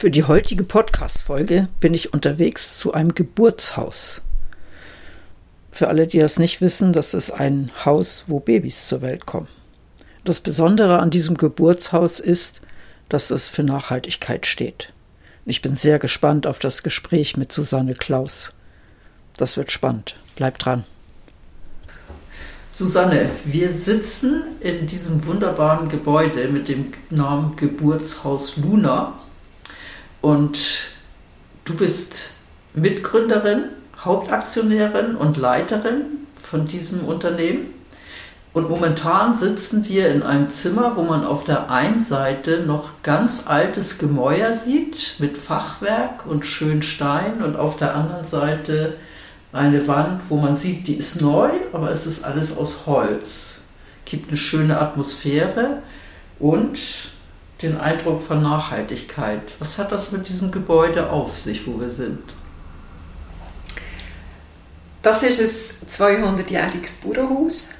Für 0.00 0.10
die 0.10 0.24
heutige 0.24 0.64
Podcast-Folge 0.64 1.68
bin 1.78 1.92
ich 1.92 2.14
unterwegs 2.14 2.78
zu 2.78 2.94
einem 2.94 3.14
Geburtshaus. 3.14 4.22
Für 5.70 5.88
alle, 5.88 6.06
die 6.06 6.18
das 6.18 6.38
nicht 6.38 6.62
wissen, 6.62 6.94
das 6.94 7.12
ist 7.12 7.30
ein 7.30 7.70
Haus, 7.84 8.24
wo 8.26 8.40
Babys 8.40 8.88
zur 8.88 9.02
Welt 9.02 9.26
kommen. 9.26 9.48
Das 10.24 10.40
Besondere 10.40 11.00
an 11.00 11.10
diesem 11.10 11.36
Geburtshaus 11.36 12.18
ist, 12.18 12.62
dass 13.10 13.30
es 13.30 13.48
für 13.48 13.62
Nachhaltigkeit 13.62 14.46
steht. 14.46 14.90
Ich 15.44 15.60
bin 15.60 15.76
sehr 15.76 15.98
gespannt 15.98 16.46
auf 16.46 16.58
das 16.58 16.82
Gespräch 16.82 17.36
mit 17.36 17.52
Susanne 17.52 17.94
Klaus. 17.94 18.54
Das 19.36 19.58
wird 19.58 19.70
spannend. 19.70 20.16
Bleib 20.34 20.58
dran. 20.58 20.84
Susanne, 22.70 23.28
wir 23.44 23.68
sitzen 23.68 24.44
in 24.60 24.86
diesem 24.86 25.26
wunderbaren 25.26 25.90
Gebäude 25.90 26.48
mit 26.48 26.68
dem 26.68 26.92
Namen 27.10 27.56
Geburtshaus 27.56 28.56
Luna 28.56 29.19
und 30.20 30.58
du 31.64 31.74
bist 31.76 32.32
Mitgründerin, 32.74 33.64
Hauptaktionärin 33.98 35.16
und 35.16 35.36
Leiterin 35.36 36.26
von 36.42 36.66
diesem 36.66 37.04
Unternehmen. 37.04 37.74
Und 38.52 38.68
momentan 38.68 39.34
sitzen 39.34 39.88
wir 39.88 40.08
in 40.08 40.22
einem 40.22 40.48
Zimmer, 40.48 40.96
wo 40.96 41.02
man 41.02 41.24
auf 41.24 41.44
der 41.44 41.70
einen 41.70 42.02
Seite 42.02 42.64
noch 42.66 43.02
ganz 43.04 43.46
altes 43.46 43.98
Gemäuer 43.98 44.52
sieht 44.54 45.16
mit 45.18 45.38
Fachwerk 45.38 46.26
und 46.26 46.44
schön 46.44 46.82
Stein 46.82 47.44
und 47.44 47.56
auf 47.56 47.76
der 47.76 47.94
anderen 47.94 48.24
Seite 48.24 48.96
eine 49.52 49.86
Wand, 49.86 50.22
wo 50.28 50.36
man 50.36 50.56
sieht, 50.56 50.88
die 50.88 50.94
ist 50.94 51.20
neu, 51.20 51.50
aber 51.72 51.90
es 51.90 52.06
ist 52.06 52.24
alles 52.24 52.56
aus 52.56 52.86
Holz. 52.86 53.62
Gibt 54.04 54.28
eine 54.28 54.36
schöne 54.36 54.80
Atmosphäre 54.80 55.82
und 56.40 56.78
den 57.62 57.76
Eindruck 57.76 58.22
von 58.22 58.42
Nachhaltigkeit. 58.42 59.42
Was 59.58 59.78
hat 59.78 59.92
das 59.92 60.12
mit 60.12 60.28
diesem 60.28 60.50
Gebäude 60.50 61.10
auf 61.10 61.36
sich, 61.36 61.66
wo 61.66 61.78
wir 61.78 61.90
sind? 61.90 62.22
Das 65.02 65.22
ist 65.22 65.40
ein 65.40 65.88
200-jähriges 65.88 67.02
Bauernhaus, 67.02 67.70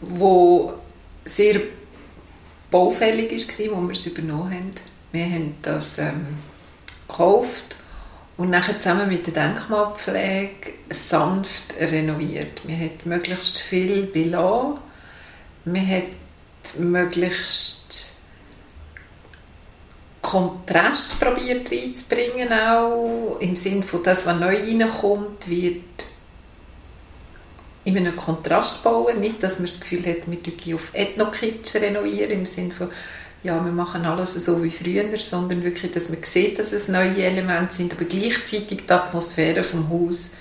wo 0.00 0.72
sehr 1.24 1.60
baufällig 2.70 3.30
war, 3.30 3.76
wo 3.76 3.86
wir 3.86 3.92
es 3.92 4.06
übernommen 4.06 4.52
haben. 4.52 4.70
Wir 5.12 5.24
haben 5.24 5.54
das 5.62 5.98
ähm, 5.98 6.38
gekauft 7.08 7.76
und 8.36 8.50
nachher 8.50 8.80
zusammen 8.80 9.08
mit 9.08 9.26
der 9.26 9.34
Denkmalpflege 9.34 10.72
sanft 10.88 11.74
renoviert. 11.78 12.66
Wir 12.66 12.76
haben 12.76 12.98
möglichst 13.04 13.58
viel 13.58 14.04
belassen, 14.04 14.78
wir 15.64 15.82
haben 15.82 16.06
möglichst 16.78 18.09
Kontrast 20.22 21.18
probiert 21.18 21.70
reinzubringen, 21.72 22.52
auch 22.52 23.38
im 23.40 23.56
Sinne 23.56 23.82
von 23.82 24.02
das, 24.02 24.26
was 24.26 24.38
neu 24.38 24.56
reinkommt, 24.56 25.48
wird 25.48 25.82
in 27.84 27.96
einem 27.96 28.16
Kontrast 28.16 28.84
bauen. 28.84 29.20
Nicht, 29.20 29.42
dass 29.42 29.58
man 29.58 29.66
das 29.66 29.80
Gefühl 29.80 30.04
hat, 30.06 30.18
wir 30.26 30.74
auf 30.74 30.90
Ethno-Kitsch 30.92 31.76
renovieren, 31.76 32.30
im 32.32 32.46
Sinne 32.46 32.72
von, 32.72 32.88
ja, 33.42 33.64
wir 33.64 33.72
machen 33.72 34.04
alles 34.04 34.34
so 34.34 34.62
wie 34.62 34.70
früher, 34.70 35.04
sondern 35.18 35.64
wirklich, 35.64 35.92
dass 35.92 36.10
man 36.10 36.22
sieht, 36.22 36.58
dass 36.58 36.72
es 36.72 36.88
neue 36.88 37.22
Elemente 37.22 37.74
sind, 37.74 37.94
aber 37.94 38.04
gleichzeitig 38.04 38.82
die 38.86 38.92
Atmosphäre 38.92 39.62
vom 39.62 39.88
Haus 39.88 40.32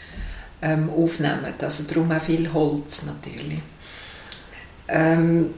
ähm, 0.61 0.89
aufnehmen. 0.89 1.53
Also 1.61 1.83
darum 1.83 2.11
auch 2.11 2.21
viel 2.21 2.51
Holz 2.51 3.03
natürlich. 3.03 3.59
Ähm, 4.89 5.53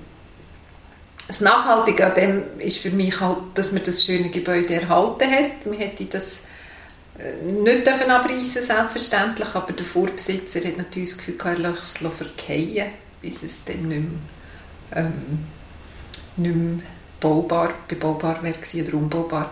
das 1.27 1.41
Nachhaltige 1.41 2.05
an 2.05 2.15
dem 2.15 2.59
ist 2.59 2.79
für 2.79 2.89
mich 2.89 3.19
halt, 3.19 3.37
dass 3.55 3.71
man 3.71 3.83
das 3.83 4.03
schöne 4.03 4.29
Gebäude 4.29 4.73
erhalten 4.75 5.31
hat. 5.31 5.65
Man 5.65 5.77
hätte 5.77 6.05
das 6.05 6.43
äh, 7.17 7.51
nicht 7.51 7.85
dürfen 7.85 8.11
abreißen 8.11 8.63
selbstverständlich, 8.63 9.53
aber 9.53 9.73
der 9.73 9.85
Vorbesitzer 9.85 10.59
hat 10.59 10.77
natürlich 10.77 11.09
das 11.09 11.17
Gefühl, 11.19 11.35
er 11.43 11.59
lasse 11.59 11.81
es 11.83 11.97
verkehren, 11.97 12.89
bis 13.21 13.43
es 13.43 13.63
dann 13.65 13.87
nicht 13.87 14.01
mehr, 14.01 15.03
ähm, 15.03 15.39
nicht 16.37 16.55
mehr 16.55 16.79
baubar, 17.19 17.73
bebaubar 17.87 18.41
wäre 18.43 18.57
oder 18.85 18.97
umbaubar. 18.97 19.51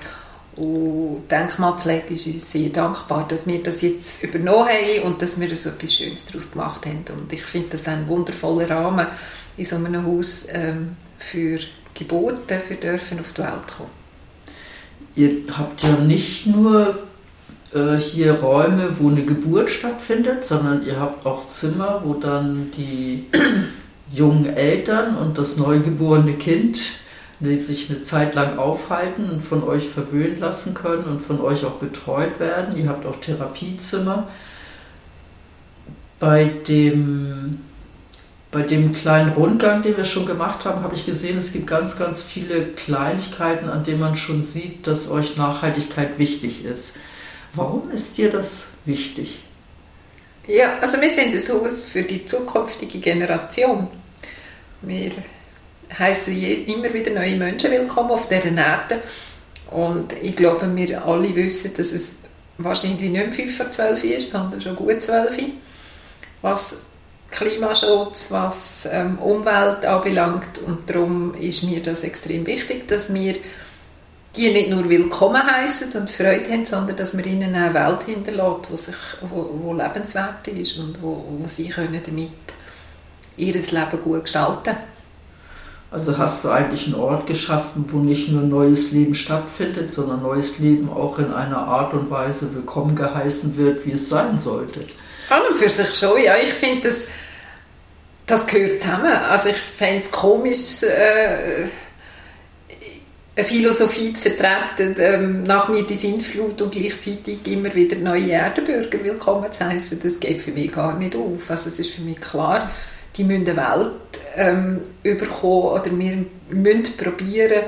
Und 0.56 1.24
Denkmalpflege 1.32 2.16
ist 2.16 2.28
uns 2.28 2.52
sehr 2.52 2.70
dankbar, 2.70 3.26
dass 3.28 3.48
wir 3.48 3.64
das 3.64 3.82
jetzt 3.82 4.24
übernommen 4.24 4.68
haben 4.68 5.04
und 5.04 5.22
dass 5.22 5.40
wir 5.40 5.56
so 5.56 5.70
etwas 5.70 5.94
Schönes 5.94 6.26
daraus 6.26 6.52
gemacht 6.52 6.86
haben. 6.86 7.06
Und 7.18 7.32
ich 7.32 7.44
finde 7.44 7.70
das 7.70 7.88
ein 7.88 8.08
wundervoller 8.08 8.70
Rahmen 8.70 9.08
in 9.56 9.66
so 9.66 9.78
einem 9.78 10.06
Haus 10.06 10.48
ähm, 10.52 10.98
für 11.20 11.60
Geburten, 11.94 12.60
für 12.68 12.76
dürfen 12.76 13.20
auf 13.20 13.34
die 13.34 13.42
Welt 13.42 13.68
kommen. 13.78 13.90
Ihr 15.16 15.32
habt 15.56 15.84
ja 15.84 15.96
nicht 15.98 16.48
nur 16.48 16.98
äh, 17.74 17.98
hier 17.98 18.34
Räume, 18.40 18.96
wo 19.00 19.10
eine 19.10 19.24
Geburt 19.24 19.70
stattfindet, 19.70 20.44
sondern 20.44 20.86
ihr 20.86 21.00
habt 21.00 21.26
auch 21.26 21.50
Zimmer, 21.50 22.02
wo 22.04 22.14
dann 22.16 22.72
die 22.76 23.26
jungen 24.14 24.46
Eltern 24.46 25.18
und 25.18 25.38
das 25.38 25.58
neugeborene 25.58 26.34
Kind 26.34 26.80
die 27.40 27.56
sich 27.56 27.90
eine 27.90 28.04
Zeit 28.04 28.36
lang 28.36 28.58
aufhalten 28.58 29.30
und 29.30 29.42
von 29.42 29.64
euch 29.64 29.88
verwöhnen 29.88 30.40
lassen 30.40 30.74
können 30.74 31.06
und 31.06 31.22
von 31.22 31.40
euch 31.40 31.64
auch 31.66 31.76
betreut 31.76 32.40
werden. 32.40 32.78
Ihr 32.78 32.90
habt 32.90 33.06
auch 33.06 33.20
Therapiezimmer. 33.22 34.28
Bei 36.20 36.52
dem 36.68 37.62
bei 38.52 38.64
dem 38.64 38.94
kleinen 38.94 39.34
Rundgang, 39.34 39.84
den 39.84 39.96
wir 39.96 40.06
schon 40.06 40.26
gemacht 40.26 40.66
haben, 40.66 40.82
habe 40.82 40.96
ich 40.96 41.06
gesehen, 41.06 41.38
es 41.38 41.54
gibt 41.54 41.68
ganz, 41.68 41.98
ganz 41.98 42.24
viele 42.24 42.70
Kleinigkeiten, 42.70 43.70
an 43.70 43.84
denen 43.84 44.00
man 44.00 44.16
schon 44.16 44.44
sieht, 44.44 44.88
dass 44.88 45.10
euch 45.10 45.38
Nachhaltigkeit 45.38 46.18
wichtig 46.18 46.66
ist. 46.66 46.96
Warum 47.54 47.92
ist 47.92 48.18
dir 48.18 48.32
das 48.32 48.70
wichtig? 48.86 49.44
Ja, 50.48 50.80
also 50.80 51.00
wir 51.00 51.10
sind 51.10 51.34
ein 51.34 51.62
Haus 51.62 51.84
für 51.84 52.02
die 52.02 52.26
zukünftige 52.26 52.98
Generation. 52.98 53.88
Wir 54.82 55.12
heißen 55.98 56.36
immer 56.66 56.92
wieder 56.92 57.12
neue 57.12 57.36
Menschen 57.36 57.70
willkommen 57.70 58.12
auf 58.12 58.30
dieser 58.30 58.46
Erde. 58.46 59.02
Und 59.70 60.14
ich 60.24 60.36
glaube, 60.36 60.76
wir 60.76 61.06
alle 61.06 61.36
wissen, 61.36 61.72
dass 61.78 61.92
es 61.92 62.16
wahrscheinlich 62.58 63.12
nicht 63.12 63.36
5 63.36 63.58
vor 63.58 63.70
12 63.70 64.04
ist, 64.06 64.32
sondern 64.32 64.60
schon 64.60 64.76
gut 64.76 65.04
12 65.04 65.38
was 66.42 66.78
Klimaschutz, 67.32 68.32
was 68.32 68.88
ähm, 68.92 69.20
Umwelt 69.20 69.86
anbelangt. 69.86 70.60
Und 70.66 70.90
darum 70.90 71.34
ist 71.36 71.64
mir 71.64 71.82
das 71.82 72.04
extrem 72.04 72.46
wichtig, 72.46 72.88
dass 72.88 73.14
wir 73.14 73.36
die 74.36 74.52
nicht 74.52 74.70
nur 74.70 74.88
willkommen 74.88 75.42
heißen 75.42 75.92
und 75.94 76.10
Freude 76.10 76.52
haben, 76.52 76.66
sondern 76.66 76.96
dass 76.96 77.18
wir 77.18 77.26
ihnen 77.26 77.56
eine 77.56 77.74
Welt 77.74 78.04
hinterlässt, 78.06 78.70
wo, 78.70 78.76
sich, 78.76 78.96
wo, 79.22 79.50
wo 79.62 79.74
lebenswert 79.74 80.48
ist 80.48 80.78
und 80.78 81.02
wo, 81.02 81.26
wo 81.30 81.48
sie 81.48 81.70
können 81.70 82.00
damit 82.06 82.30
ihr 83.38 83.54
Leben 83.54 84.02
gut 84.04 84.24
gestalten 84.24 84.76
Also 85.90 86.18
hast 86.18 86.44
du 86.44 86.50
eigentlich 86.50 86.86
einen 86.86 86.96
Ort 86.96 87.26
geschaffen, 87.26 87.86
wo 87.88 87.98
nicht 87.98 88.30
nur 88.30 88.44
neues 88.44 88.92
Leben 88.92 89.16
stattfindet, 89.16 89.92
sondern 89.92 90.22
neues 90.22 90.60
Leben 90.60 90.90
auch 90.90 91.18
in 91.18 91.34
einer 91.34 91.58
Art 91.58 91.94
und 91.94 92.12
Weise 92.12 92.54
willkommen 92.54 92.96
geheißen 92.96 93.58
wird, 93.58 93.86
wie 93.86 93.94
es 93.94 94.10
sein 94.10 94.38
sollte. 94.38 94.82
An 95.30 95.42
und 95.50 95.58
für 95.58 95.70
sich 95.70 95.94
schon, 95.94 96.22
ja. 96.22 96.36
Ich 96.38 96.54
finde, 96.54 96.90
das, 96.90 97.08
das 98.30 98.46
gehört 98.48 98.80
zusammen. 98.80 99.12
Also 99.12 99.50
ich 99.50 99.56
fände 99.56 100.02
es 100.02 100.12
komisch, 100.12 100.84
äh, 100.84 101.68
eine 103.36 103.48
Philosophie 103.48 104.14
zu 104.14 104.30
vertreten, 104.30 104.96
ähm, 105.00 105.44
nach 105.44 105.70
mir 105.70 105.84
die 105.84 105.96
Sinnflut 105.96 106.62
und 106.62 106.72
gleichzeitig 106.72 107.40
immer 107.48 107.74
wieder 107.74 107.96
neue 107.96 108.32
Erdenbürger 108.32 109.04
willkommen 109.04 109.52
zu 109.52 109.66
heißen. 109.66 110.00
Das 110.02 110.20
geht 110.20 110.42
für 110.42 110.52
mich 110.52 110.72
gar 110.72 110.98
nicht 110.98 111.16
auf. 111.16 111.50
Also 111.50 111.70
es 111.70 111.80
ist 111.80 111.92
für 111.92 112.02
mich 112.02 112.20
klar, 112.20 112.70
die 113.16 113.24
müssen 113.24 113.48
eine 113.50 113.58
Welt 113.58 114.20
ähm, 114.36 114.82
überkommen 115.04 115.82
oder 115.82 115.98
wir 115.98 116.26
müssen 116.50 116.98
probieren, 116.98 117.64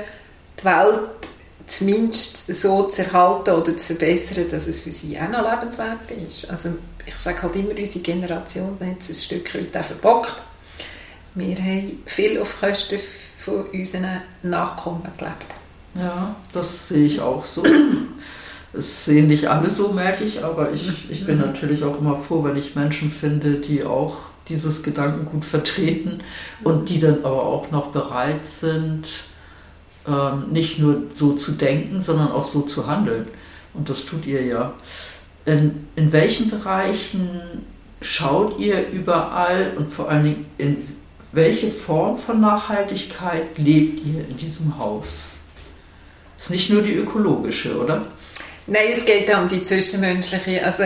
die 0.60 0.64
Welt 0.64 1.28
zumindest 1.66 2.54
so 2.54 2.84
zu 2.84 3.02
erhalten 3.02 3.50
oder 3.50 3.76
zu 3.76 3.94
verbessern, 3.94 4.46
dass 4.50 4.68
es 4.68 4.80
für 4.80 4.92
sie 4.92 5.18
auch 5.18 5.28
noch 5.28 5.50
lebenswert 5.50 6.10
ist. 6.26 6.50
Also 6.50 6.70
ich 7.06 7.14
sage 7.14 7.42
halt 7.42 7.56
immer, 7.56 7.70
unsere 7.70 8.04
Generation 8.04 8.76
hat 8.78 9.00
es 9.00 9.08
ein 9.08 9.14
Stück 9.14 9.54
weit 9.54 9.76
auch 9.76 9.86
verbockt. 9.86 10.42
Wir 11.34 11.56
haben 11.56 12.02
viel 12.06 12.38
auf 12.40 12.60
Kosten 12.60 12.98
von 13.38 13.64
unseren 13.72 14.20
Nachkommen 14.42 15.02
gelebt. 15.18 15.46
Ja, 15.94 16.36
das 16.52 16.88
sehe 16.88 17.06
ich 17.06 17.20
auch 17.20 17.44
so. 17.44 17.64
Es 18.74 19.04
sehen 19.04 19.28
nicht 19.28 19.48
alle 19.48 19.68
so, 19.68 19.92
merke 19.92 20.24
ich, 20.24 20.42
aber 20.42 20.72
ich, 20.72 21.10
ich 21.10 21.26
bin 21.26 21.38
natürlich 21.38 21.84
auch 21.84 21.98
immer 21.98 22.16
froh, 22.16 22.42
wenn 22.42 22.56
ich 22.56 22.74
Menschen 22.74 23.10
finde, 23.10 23.56
die 23.56 23.84
auch 23.84 24.16
dieses 24.48 24.82
Gedankengut 24.82 25.44
vertreten 25.44 26.20
und 26.64 26.88
die 26.88 26.98
dann 26.98 27.18
aber 27.18 27.42
auch 27.42 27.70
noch 27.70 27.88
bereit 27.88 28.46
sind, 28.46 29.06
ähm, 30.08 30.48
nicht 30.50 30.78
nur 30.78 31.02
so 31.14 31.34
zu 31.34 31.52
denken, 31.52 32.00
sondern 32.00 32.32
auch 32.32 32.44
so 32.44 32.62
zu 32.62 32.86
handeln. 32.86 33.28
Und 33.74 33.90
das 33.90 34.06
tut 34.06 34.26
ihr 34.26 34.42
ja. 34.42 34.72
In, 35.44 35.86
in 35.94 36.12
welchen 36.12 36.48
Bereichen 36.48 37.66
schaut 38.00 38.58
ihr 38.58 38.88
überall 38.88 39.74
und 39.76 39.92
vor 39.92 40.08
allen 40.08 40.24
Dingen 40.24 40.46
in 40.56 40.78
welche 41.32 41.70
Form 41.70 42.16
von 42.16 42.40
Nachhaltigkeit 42.40 43.56
lebt 43.56 44.06
ihr 44.06 44.20
in 44.28 44.36
diesem 44.36 44.78
Haus? 44.78 45.06
Das 46.36 46.46
ist 46.46 46.50
nicht 46.50 46.70
nur 46.70 46.82
die 46.82 46.94
ökologische, 46.94 47.78
oder? 47.78 48.04
Nein, 48.66 48.88
es 48.96 49.04
geht 49.04 49.32
auch 49.32 49.42
um 49.42 49.48
die 49.48 49.64
zwischenmenschliche. 49.64 50.64
Also 50.64 50.84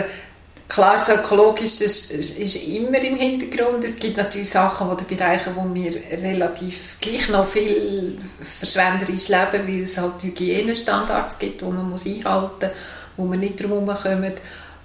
klar, 0.67 0.93
das 0.93 1.09
Ökologische 1.09 1.83
ist, 1.85 2.11
ist, 2.11 2.67
immer 2.67 2.99
im 2.99 3.17
Hintergrund. 3.17 3.83
Es 3.83 3.97
gibt 3.97 4.17
natürlich 4.17 4.49
Sachen 4.49 4.89
oder 4.89 5.03
Bereiche, 5.03 5.51
wo 5.55 5.73
wir 5.73 5.93
relativ 6.11 6.97
gleich 7.01 7.29
noch 7.29 7.47
viel 7.47 8.17
verschwenderisch 8.39 9.27
leben, 9.27 9.67
weil 9.67 9.83
es 9.83 9.97
halt 9.97 10.21
Hygienestandards 10.21 11.39
gibt, 11.39 11.61
die 11.61 11.65
man 11.65 11.89
muss 11.89 12.05
einhalten 12.05 12.67
muss, 12.67 12.77
wo 13.17 13.25
man 13.25 13.39
nicht 13.39 13.61
drum 13.61 13.85
herum 13.85 14.31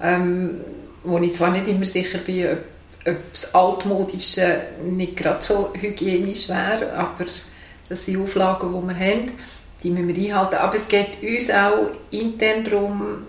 ähm, 0.00 0.60
wo 1.04 1.18
ich 1.18 1.34
zwar 1.34 1.50
nicht 1.50 1.68
immer 1.68 1.86
sicher 1.86 2.18
bin, 2.18 2.52
ob, 2.52 2.58
ob 3.06 3.32
das 3.32 3.54
Altmodische 3.54 4.60
nicht 4.84 5.16
gerade 5.16 5.42
so 5.42 5.72
hygienisch 5.74 6.48
wäre, 6.48 6.92
aber 6.92 7.26
das 7.88 8.06
sind 8.06 8.22
Auflagen, 8.22 8.72
die 8.72 8.88
wir 8.88 8.98
haben 8.98 9.32
die 9.82 9.90
müssen 9.90 10.08
wir 10.08 10.24
einhalten. 10.24 10.56
Aber 10.56 10.74
es 10.74 10.88
geht 10.88 11.22
uns 11.22 11.50
auch 11.50 11.90
intern 12.10 12.64
darum, 12.64 13.26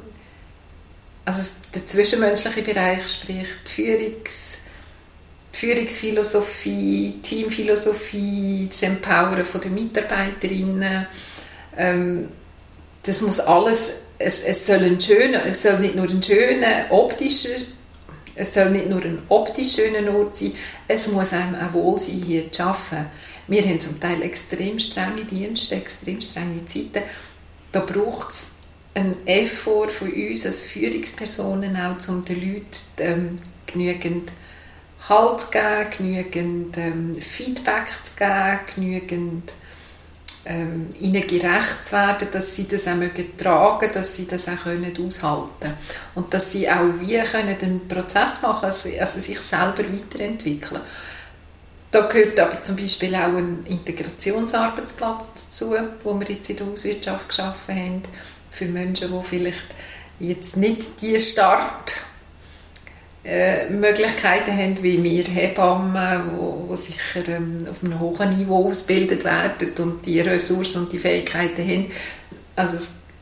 also 1.26 1.42
der 1.74 1.88
zwischenmenschliche 1.88 2.62
Bereich, 2.62 3.08
sprich 3.08 3.48
die 3.66 3.70
Führungs, 3.70 4.58
Führungsphilosophie, 5.54 7.20
Teamphilosophie, 7.22 8.68
das 8.70 8.84
Empowern 8.84 9.46
der 9.64 9.72
Mitarbeiterinnen, 9.72 11.08
ähm, 11.78 12.30
das 13.04 13.22
muss 13.22 13.40
alles, 13.40 13.94
es, 14.18 14.44
es, 14.44 14.66
soll 14.66 14.84
ein 14.84 15.00
schöner, 15.00 15.46
es 15.46 15.64
soll 15.64 15.80
nicht 15.80 15.96
nur 15.96 16.10
ein 16.10 16.24
schöner 16.24 16.86
optischer 16.90 17.60
es 18.36 18.54
soll 18.54 18.72
nicht 18.72 18.90
nur 18.90 19.02
ein 19.04 19.20
optisch 19.30 19.76
schöner 19.76 20.14
Ort 20.14 20.36
sein, 20.36 20.54
es 20.88 21.08
muss 21.08 21.34
einem 21.34 21.56
auch 21.56 21.74
wohl 21.74 22.00
sein, 22.00 22.24
hier 22.26 22.52
zu 22.52 22.64
arbeiten. 22.64 23.06
Wir 23.48 23.64
haben 23.64 23.82
zum 23.82 24.00
Teil 24.00 24.22
extrem 24.22 24.80
strenge 24.80 25.26
Dienste, 25.26 25.76
extrem 25.76 26.22
strenge 26.22 26.66
Zeiten. 26.66 27.04
Da 27.72 27.82
braucht 27.82 28.32
es 28.32 28.56
einen 28.94 29.16
Effort 29.28 29.90
von 29.90 30.12
uns 30.12 30.46
als 30.46 30.62
Führungspersonen 30.62 31.76
auch, 31.76 32.08
um 32.10 32.24
den 32.24 32.54
Leuten 32.54 32.68
ähm, 33.00 33.36
genügend 33.66 34.32
Halt 35.10 35.42
zu 35.42 35.52
geben, 35.52 35.92
genügend 35.92 36.78
ähm, 36.78 37.16
Feedback 37.16 37.88
zu 37.88 38.16
geben, 38.18 38.60
genügend 38.74 39.54
ähm, 40.46 40.94
ihnen 41.00 41.26
gerecht 41.26 41.86
zu 41.86 41.94
werden, 41.94 42.28
dass 42.32 42.56
sie 42.56 42.68
das 42.68 42.88
auch 42.88 42.96
mögen 42.96 43.38
tragen 43.38 43.90
dass 43.94 44.16
sie 44.16 44.28
das 44.28 44.48
auch 44.50 44.64
können 44.64 44.94
aushalten. 45.06 45.74
Und 46.16 46.34
dass 46.34 46.52
sie 46.52 46.70
auch 46.70 47.00
wie 47.00 47.20
können 47.20 47.58
den 47.58 47.88
Prozess 47.88 48.42
machen 48.42 48.66
also, 48.66 48.90
also 49.00 49.20
sich 49.20 49.40
selber 49.40 49.84
weiterentwickeln 49.84 50.82
da 51.94 52.08
gehört 52.08 52.40
aber 52.40 52.64
zum 52.64 52.76
Beispiel 52.76 53.14
auch 53.14 53.36
ein 53.36 53.64
Integrationsarbeitsplatz 53.68 55.28
dazu, 55.36 55.76
wo 56.04 56.20
wir 56.20 56.28
jetzt 56.28 56.50
in 56.50 56.58
der 56.58 56.66
Hauswirtschaft 56.66 57.30
geschaffen 57.30 57.76
haben, 57.76 58.02
für 58.50 58.66
Menschen, 58.66 59.10
die 59.12 59.28
vielleicht 59.28 59.68
jetzt 60.20 60.58
nicht 60.58 61.02
die 61.02 61.20
Start 61.20 61.94
äh, 63.26 63.70
Möglichkeiten 63.70 64.52
haben, 64.52 64.84
wie 64.84 65.02
wir 65.02 65.24
Hebammen, 65.24 66.32
wo, 66.36 66.66
wo 66.68 66.76
sicher 66.76 67.28
ähm, 67.28 67.66
auf 67.70 67.84
einem 67.84 68.00
hohen 68.00 68.38
Niveau 68.38 68.68
ausgebildet 68.68 69.24
werden 69.24 69.72
und 69.80 70.06
die 70.06 70.20
Ressourcen 70.20 70.84
und 70.84 70.92
die 70.92 71.00
Fähigkeiten 71.00 71.62
haben. 71.62 71.92
Also 72.56 72.78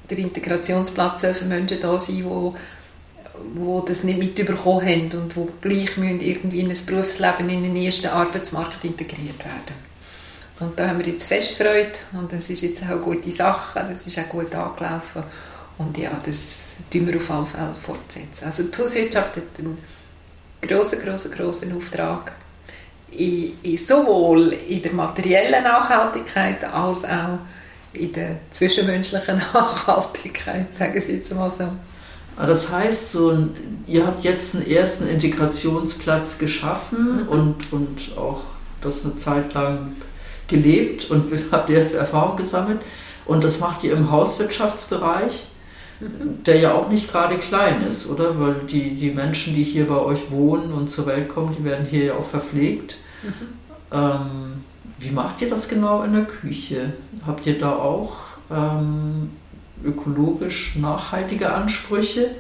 der 0.10 0.18
Integrationsplatz 0.18 1.26
für 1.38 1.46
Menschen 1.46 1.80
da 1.82 1.98
sein, 1.98 2.18
die 2.18 2.52
wo 3.56 3.82
das 3.82 4.04
nicht 4.04 4.20
mitbekommen 4.20 4.86
haben 4.86 5.12
und 5.20 5.36
wo 5.36 5.48
gleich 5.62 5.98
müssen 5.98 6.22
irgendwie 6.22 6.60
in 6.60 6.70
ein 6.70 6.86
Berufsleben 6.86 7.50
in 7.50 7.64
den 7.64 7.76
ersten 7.76 8.08
Arbeitsmarkt 8.08 8.84
integriert 8.84 9.40
werden. 9.40 9.92
Und 10.60 10.78
da 10.78 10.90
haben 10.90 11.00
wir 11.00 11.08
jetzt 11.08 11.28
fest 11.28 11.58
Freude 11.58 11.94
und 12.14 12.32
das 12.32 12.50
ist 12.50 12.62
jetzt 12.62 12.84
auch 12.84 12.90
eine 12.90 13.00
gute 13.00 13.32
Sache, 13.32 13.86
das 13.90 14.06
ist 14.06 14.20
auch 14.20 14.30
gut 14.30 14.54
angelaufen 14.54 15.24
und 15.82 15.98
ja, 15.98 16.12
das 16.26 16.64
tun 16.92 17.08
wir 17.08 17.18
auf 17.18 17.30
alle 17.30 17.46
Fälle 17.46 17.76
fortsetzen. 17.82 18.46
Also 18.46 18.64
die 18.64 18.78
Hauswirtschaft 18.78 19.36
hat 19.36 19.44
einen 19.60 19.78
grossen, 20.62 21.00
grossen, 21.02 21.32
grossen 21.32 21.78
Auftrag 21.78 22.34
in, 23.12 23.54
in 23.64 23.78
sowohl 23.78 24.54
in 24.54 24.82
der 24.82 24.94
materiellen 24.94 25.64
Nachhaltigkeit 25.64 26.64
als 26.64 27.04
auch 27.04 27.40
in 27.94 28.14
der 28.14 28.40
zwischenmenschlichen 28.52 29.38
Nachhaltigkeit, 29.54 30.74
sagen 30.74 31.02
Sie 31.02 31.16
jetzt 31.16 31.34
mal 31.34 31.50
so. 31.50 31.68
Das 32.38 32.70
heißt, 32.72 33.12
so, 33.12 33.50
ihr 33.88 34.06
habt 34.06 34.24
jetzt 34.24 34.56
einen 34.56 34.66
ersten 34.66 35.08
Integrationsplatz 35.08 36.40
geschaffen 36.40 37.24
mhm. 37.24 37.28
und, 37.28 37.74
und 37.74 38.18
auch 38.18 38.44
das 38.82 39.04
eine 39.04 39.18
Zeit 39.18 39.54
lang 39.54 39.94
gelebt 40.48 41.12
und 41.12 41.32
habt 41.52 41.70
erste 41.70 41.98
Erfahrung 41.98 42.38
gesammelt. 42.38 42.80
Und 43.26 43.44
das 43.44 43.60
macht 43.60 43.84
ihr 43.84 43.94
im 43.94 44.12
Hauswirtschaftsbereich. 44.12 45.44
Der 46.46 46.60
ja 46.60 46.74
auch 46.74 46.90
nicht 46.90 47.12
gerade 47.12 47.38
klein 47.38 47.84
ist, 47.84 48.10
oder? 48.10 48.40
Weil 48.40 48.56
die, 48.70 48.96
die 48.96 49.12
Menschen, 49.12 49.56
die 49.56 49.64
hier 49.64 49.88
bei 49.88 49.98
euch 49.98 50.32
wohnen 50.32 50.74
und 50.74 50.92
zur 50.92 51.06
Welt 51.06 51.30
kommen, 51.30 51.56
die 51.58 51.64
werden 51.64 51.86
hier 51.86 52.06
ja 52.06 52.14
auch 52.16 52.26
verpflegt. 52.26 52.96
Mhm. 53.24 53.34
Ähm, 53.92 54.64
wie 55.00 55.12
macht 55.12 55.42
ihr 55.42 55.50
das 55.50 55.68
genau 55.68 56.04
in 56.04 56.14
der 56.14 56.26
Küche? 56.26 56.94
Habt 57.26 57.46
ihr 57.46 57.58
da 57.58 57.76
auch 57.76 58.16
ähm, 58.52 59.32
ökologisch 59.84 60.76
nachhaltige 60.76 61.52
Ansprüche. 61.52 62.32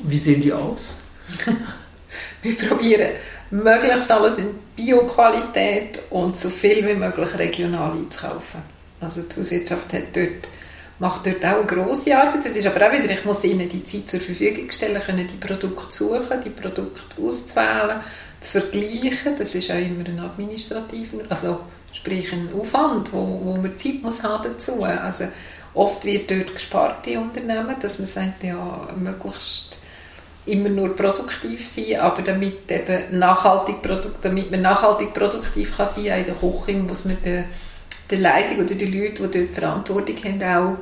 Wie 0.00 0.18
sehen 0.18 0.40
die 0.40 0.52
aus? 0.52 1.00
Wir 2.42 2.56
probieren 2.56 3.10
möglichst 3.50 4.10
alles 4.10 4.38
in 4.38 4.50
Bioqualität 4.76 6.00
und 6.10 6.36
so 6.36 6.48
viel 6.50 6.86
wie 6.86 6.94
möglich 6.94 7.38
regional 7.38 7.92
einzukaufen. 7.92 8.62
Also 9.00 9.22
die 9.22 9.40
Hauswirtschaft 9.40 9.92
hat 9.92 10.02
dort, 10.14 10.48
macht 10.98 11.26
dort 11.26 11.44
auch 11.44 11.58
eine 11.58 11.66
grosse 11.66 12.16
Arbeit. 12.16 12.44
Es 12.44 12.56
ist 12.56 12.66
aber 12.66 12.86
auch 12.86 12.92
wieder, 12.92 13.10
ich 13.10 13.24
muss 13.24 13.44
ihnen 13.44 13.68
die 13.68 13.84
Zeit 13.84 14.10
zur 14.10 14.20
Verfügung 14.20 14.70
stellen, 14.70 15.00
können 15.00 15.26
die 15.26 15.46
Produkte 15.46 15.94
suchen, 15.94 16.40
die 16.44 16.50
Produkte 16.50 17.00
auszuwählen, 17.22 18.00
zu 18.40 18.60
vergleichen. 18.60 19.36
Das 19.38 19.54
ist 19.54 19.70
auch 19.70 19.76
immer 19.76 20.06
ein 20.06 20.18
administrativer, 20.18 21.18
also 21.28 21.60
sprich 21.92 22.32
ein 22.32 22.50
Aufwand, 22.58 23.12
wo, 23.12 23.40
wo 23.42 23.56
man 23.56 23.76
Zeit 23.78 24.02
muss 24.02 24.22
haben 24.22 24.44
dazu. 24.44 24.82
Also 24.82 25.24
Oft 25.74 26.04
wird 26.04 26.30
dort 26.30 26.54
gespart 26.54 27.06
in 27.06 27.18
Unternehmen, 27.18 27.76
dass 27.80 27.98
man 27.98 28.08
sagt, 28.08 28.42
ja, 28.42 28.88
möglichst 28.96 29.82
immer 30.46 30.70
nur 30.70 30.96
produktiv 30.96 31.66
sein, 31.66 32.00
aber 32.00 32.22
damit 32.22 32.70
eben 32.70 33.18
nachhaltig 33.18 33.76
damit 34.22 34.50
man 34.50 34.62
nachhaltig 34.62 35.12
produktiv 35.14 35.76
kann 35.76 35.86
sein 35.86 36.06
in 36.06 36.24
der 36.24 36.34
Küche, 36.34 36.72
muss 36.78 37.04
man 37.04 37.18
der, 37.22 37.44
der 38.10 38.18
Leitung 38.18 38.64
oder 38.64 38.74
den 38.74 38.92
Leuten, 38.92 39.30
die 39.30 39.38
dort 39.38 39.54
Verantwortung 39.54 40.16
haben, 40.24 40.42
auch 40.42 40.78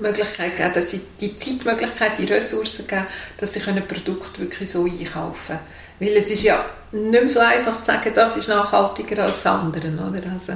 Möglichkeit 0.00 0.56
geben, 0.56 0.72
dass 0.74 0.90
sie 0.92 1.00
die 1.20 1.36
Zeitmöglichkeit, 1.36 2.12
die 2.18 2.24
Ressourcen 2.24 2.86
geben, 2.86 3.06
dass 3.38 3.54
sie 3.54 3.60
können 3.60 3.86
Produkte 3.86 4.40
wirklich 4.40 4.70
so 4.70 4.84
einkaufen 4.84 5.56
können. 5.56 5.60
Weil 6.00 6.16
es 6.16 6.30
ist 6.30 6.44
ja 6.44 6.64
nicht 6.92 7.10
mehr 7.10 7.28
so 7.28 7.40
einfach 7.40 7.80
zu 7.80 7.86
sagen, 7.86 8.12
das 8.14 8.36
ist 8.36 8.48
nachhaltiger 8.48 9.24
als 9.24 9.42
das 9.42 9.52
andere. 9.52 9.88
Oder? 9.88 10.22
Also, 10.32 10.52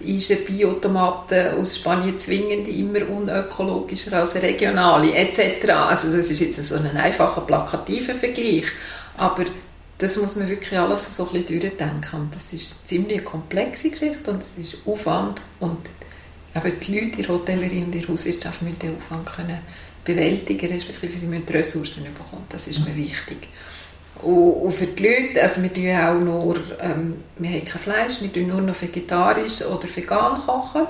ist 0.00 0.30
eine 0.30 0.40
Biotomate 0.40 1.54
aus 1.58 1.76
Spanien 1.76 2.18
zwingend 2.18 2.68
immer 2.68 3.08
unökologischer 3.08 4.12
als 4.14 4.34
eine 4.34 4.44
regionale 4.44 5.14
etc. 5.14 5.68
Also 5.70 6.16
das 6.16 6.30
ist 6.30 6.40
jetzt 6.40 6.64
so 6.64 6.76
ein 6.76 6.96
einfacher 6.96 7.42
plakativer 7.42 8.14
Vergleich, 8.14 8.66
aber 9.16 9.44
das 10.04 10.18
muss 10.18 10.36
man 10.36 10.48
wirklich 10.48 10.78
alles 10.78 11.16
so 11.16 11.26
ein 11.26 11.32
bisschen 11.32 11.60
durchdenken. 11.60 12.20
Und 12.20 12.34
das 12.34 12.52
ist 12.52 12.72
eine 12.72 12.86
ziemlich 12.86 13.24
komplexe 13.24 13.88
Geschichte 13.88 14.30
und 14.30 14.42
es 14.42 14.58
ist 14.62 14.76
Aufwand. 14.86 15.40
Und 15.60 15.78
aber 16.52 16.70
die 16.70 17.00
Leute 17.00 17.16
in 17.16 17.22
der 17.22 17.28
Hotellerie 17.28 17.82
und 17.82 17.94
in 17.94 18.02
der 18.02 18.08
Hauswirtschaft 18.08 18.62
müssen 18.62 18.78
den 18.78 18.96
Aufwand 18.96 19.26
können 19.26 19.58
bewältigen, 20.04 20.72
respektive 20.72 21.14
sie 21.14 21.26
müssen 21.26 21.48
Ressourcen 21.48 22.04
bekommen, 22.04 22.44
das 22.50 22.68
ist 22.68 22.86
mir 22.86 22.94
wichtig. 22.94 23.48
Und, 24.22 24.72
für 24.72 24.86
die 24.86 25.02
Leute, 25.02 25.42
also 25.42 25.62
wir 25.62 25.72
tun 25.72 25.90
auch 25.90 26.20
nur, 26.20 26.56
ähm, 26.80 27.16
wir 27.38 27.50
haben 27.50 27.64
kein 27.64 27.80
Fleisch, 27.80 28.20
wir 28.20 28.32
tun 28.32 28.48
nur 28.48 28.60
noch 28.60 28.80
vegetarisch 28.80 29.62
oder 29.62 29.88
vegan 29.92 30.38
kochen, 30.40 30.86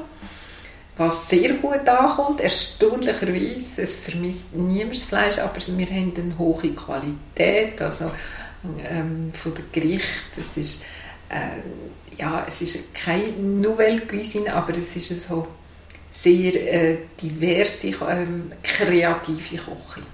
was 0.99 1.29
sehr 1.29 1.55
gut 1.55 1.89
ankommt, 1.89 2.41
erstaunlicherweise, 2.41 3.83
es 3.83 4.01
vermisst 4.01 4.55
niemand 4.55 4.99
Fleisch, 4.99 5.39
aber 5.39 5.57
wir 5.57 5.87
haben 5.87 6.13
eine 6.17 6.39
hohe 6.39 6.73
Qualität, 6.75 7.81
also 7.81 8.11
ähm, 8.85 9.33
von 9.35 9.55
der 9.55 9.65
Gericht, 9.73 10.05
es 10.37 10.57
ist, 10.57 10.85
äh, 11.29 12.21
ja, 12.21 12.45
es 12.49 12.61
ist 12.61 12.95
keine 12.95 13.33
Nouvelle 13.33 14.03
Cuisine, 14.03 14.55
aber 14.55 14.77
es 14.77 14.97
ist 14.97 15.29
so 15.29 15.47
sehr 16.11 16.55
äh, 16.55 16.99
diverse, 17.21 17.89
ähm, 18.09 18.53
kreative 18.63 19.57
Küche. 19.57 20.07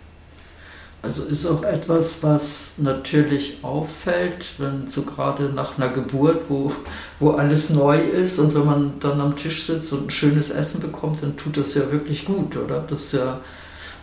Also 1.03 1.25
ist 1.25 1.47
auch 1.47 1.63
etwas, 1.63 2.23
was 2.23 2.75
natürlich 2.77 3.59
auffällt, 3.63 4.45
wenn 4.59 4.87
so 4.87 5.03
gerade 5.03 5.45
nach 5.45 5.79
einer 5.79 5.89
Geburt, 5.89 6.45
wo, 6.51 6.73
wo 7.19 7.31
alles 7.31 7.71
neu 7.71 7.99
ist 7.99 8.39
und 8.39 8.55
wenn 8.55 8.67
man 8.67 8.93
dann 9.01 9.19
am 9.19 9.35
Tisch 9.35 9.65
sitzt 9.65 9.95
und 9.95 10.09
ein 10.09 10.11
schönes 10.11 10.51
Essen 10.51 10.81
bekommt, 10.81 11.23
dann 11.23 11.39
tut 11.39 11.57
das 11.57 11.75
ja 11.75 11.91
wirklich 11.91 12.27
gut, 12.27 12.55
oder? 12.57 12.81
Das 12.81 13.05
ist 13.05 13.13
ja, 13.15 13.41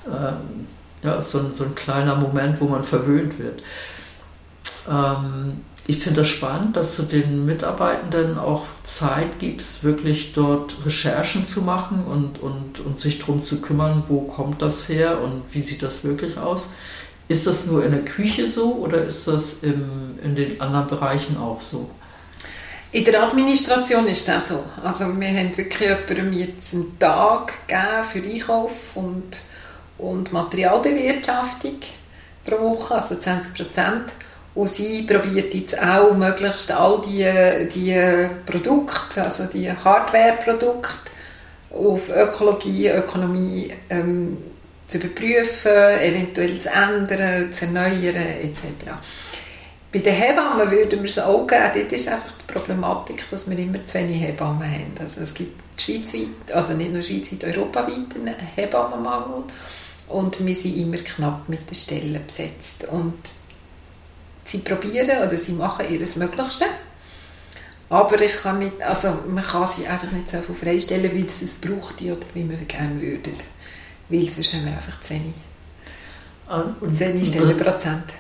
ähm, 0.08 0.66
ja 1.04 1.22
so, 1.22 1.40
ein, 1.40 1.54
so 1.54 1.66
ein 1.66 1.76
kleiner 1.76 2.16
Moment, 2.16 2.60
wo 2.60 2.66
man 2.66 2.84
verwöhnt 2.84 3.38
wird. 3.38 3.62
Ähm, 4.90 5.62
ich 5.90 6.00
finde 6.00 6.22
das 6.22 6.28
spannend, 6.28 6.76
dass 6.76 6.98
du 6.98 7.04
den 7.04 7.46
Mitarbeitenden 7.46 8.38
auch 8.38 8.66
Zeit 8.84 9.40
gibst, 9.40 9.86
wirklich 9.86 10.34
dort 10.34 10.76
Recherchen 10.86 11.48
zu 11.48 11.62
machen 11.62 12.04
und, 12.06 12.42
und, 12.42 12.82
und 12.82 13.00
sich 13.00 13.20
darum 13.20 13.42
zu 13.42 13.62
kümmern, 13.62 14.04
wo 14.10 14.22
kommt 14.22 14.62
das 14.62 14.90
her 14.90 15.22
und 15.22 15.44
wie 15.54 15.62
sieht 15.62 15.82
das 15.82 16.04
wirklich 16.04 16.38
aus. 16.38 16.72
Ist 17.30 17.48
das 17.48 17.66
nur 17.66 17.86
in 17.86 17.92
der 17.92 18.04
Küche 18.04 18.48
so 18.48 18.76
oder 18.76 19.06
ist 19.06 19.28
das 19.30 19.64
im, 19.64 20.20
in 20.22 20.36
den 20.36 20.60
anderen 20.60 20.88
Bereichen 20.88 21.38
auch 21.38 21.62
so? 21.62 21.90
In 22.92 23.06
der 23.06 23.24
Administration 23.24 24.08
ist 24.08 24.28
das 24.28 24.50
so. 24.50 24.64
Also 24.84 25.06
wir 25.18 25.28
haben 25.28 25.56
wirklich 25.56 25.80
jemandem 25.80 26.34
jetzt 26.34 26.74
einen 26.74 27.00
Tag 27.00 27.54
gegeben 27.68 28.04
für 28.12 28.30
Einkauf 28.30 28.96
und, 28.96 29.40
und 29.98 30.34
Materialbewirtschaftung 30.34 31.80
pro 32.46 32.60
Woche, 32.60 32.96
also 32.96 33.16
20 33.16 33.54
Prozent. 33.56 34.14
Und 34.58 34.72
sie 34.72 35.04
probiert 35.04 35.54
jetzt 35.54 35.80
auch 35.80 36.16
möglichst 36.16 36.72
all 36.72 37.00
die, 37.08 37.70
die 37.76 38.28
Produkte, 38.44 39.22
also 39.22 39.46
die 39.46 39.72
Hardware-Produkte 39.72 41.12
auf 41.70 42.10
Ökologie, 42.10 42.90
Ökonomie 42.90 43.72
ähm, 43.92 44.36
zu 44.88 44.98
überprüfen, 44.98 45.72
eventuell 45.72 46.60
zu 46.60 46.70
ändern, 46.70 47.54
zu 47.54 47.66
erneuern 47.66 48.16
etc. 48.16 48.98
Bei 49.94 50.00
den 50.00 50.16
Hebammen 50.16 50.72
würden 50.72 51.04
wir 51.04 51.10
es 51.10 51.20
auch 51.20 51.46
geben. 51.46 51.72
Dort 51.76 51.92
ist 51.92 52.08
einfach 52.08 52.32
die 52.42 52.52
Problematik, 52.52 53.30
dass 53.30 53.48
wir 53.48 53.60
immer 53.60 53.86
zu 53.86 54.00
wenig 54.00 54.24
Hebammen 54.24 54.64
haben. 54.64 54.94
Also 55.00 55.22
es 55.22 55.36
gibt 55.36 55.62
schweizweit, 55.80 56.52
also 56.52 56.74
nicht 56.74 56.92
nur 56.92 57.04
schweizweit, 57.04 57.44
europaweit 57.44 58.16
einen 58.16 58.34
Hebammenmangel 58.56 59.44
und 60.08 60.44
wir 60.44 60.56
sind 60.56 60.78
immer 60.78 60.98
knapp 60.98 61.48
mit 61.48 61.70
den 61.70 61.76
Stellen 61.76 62.26
besetzt. 62.26 62.88
Und 62.90 63.20
sie 64.48 64.60
probieren 64.60 65.26
oder 65.26 65.38
sie 65.38 65.54
machen 65.54 65.86
ihr 65.90 66.00
Möglichste. 66.00 66.66
Aber 67.90 68.20
ich 68.20 68.34
kann 68.42 68.60
nicht, 68.60 68.82
also 68.82 69.20
man 69.28 69.44
kann 69.44 69.68
sie 69.68 69.88
einfach 69.88 70.12
nicht 70.12 70.30
so 70.30 70.40
viel 70.42 70.56
freistellen, 70.56 71.12
wie 71.14 71.26
es 71.26 71.42
es 71.42 71.56
braucht 71.56 72.02
oder 72.02 72.18
wie 72.34 72.50
wir 72.50 72.58
gerne 72.58 73.02
würden. 73.02 73.34
Weil 74.10 74.30
sonst 74.30 74.54
haben 74.54 74.66
wir 74.66 74.74
einfach 74.74 75.00
zu 75.02 75.12
wenig. 75.12 75.34
Und, 76.50 76.82
und, 76.82 77.02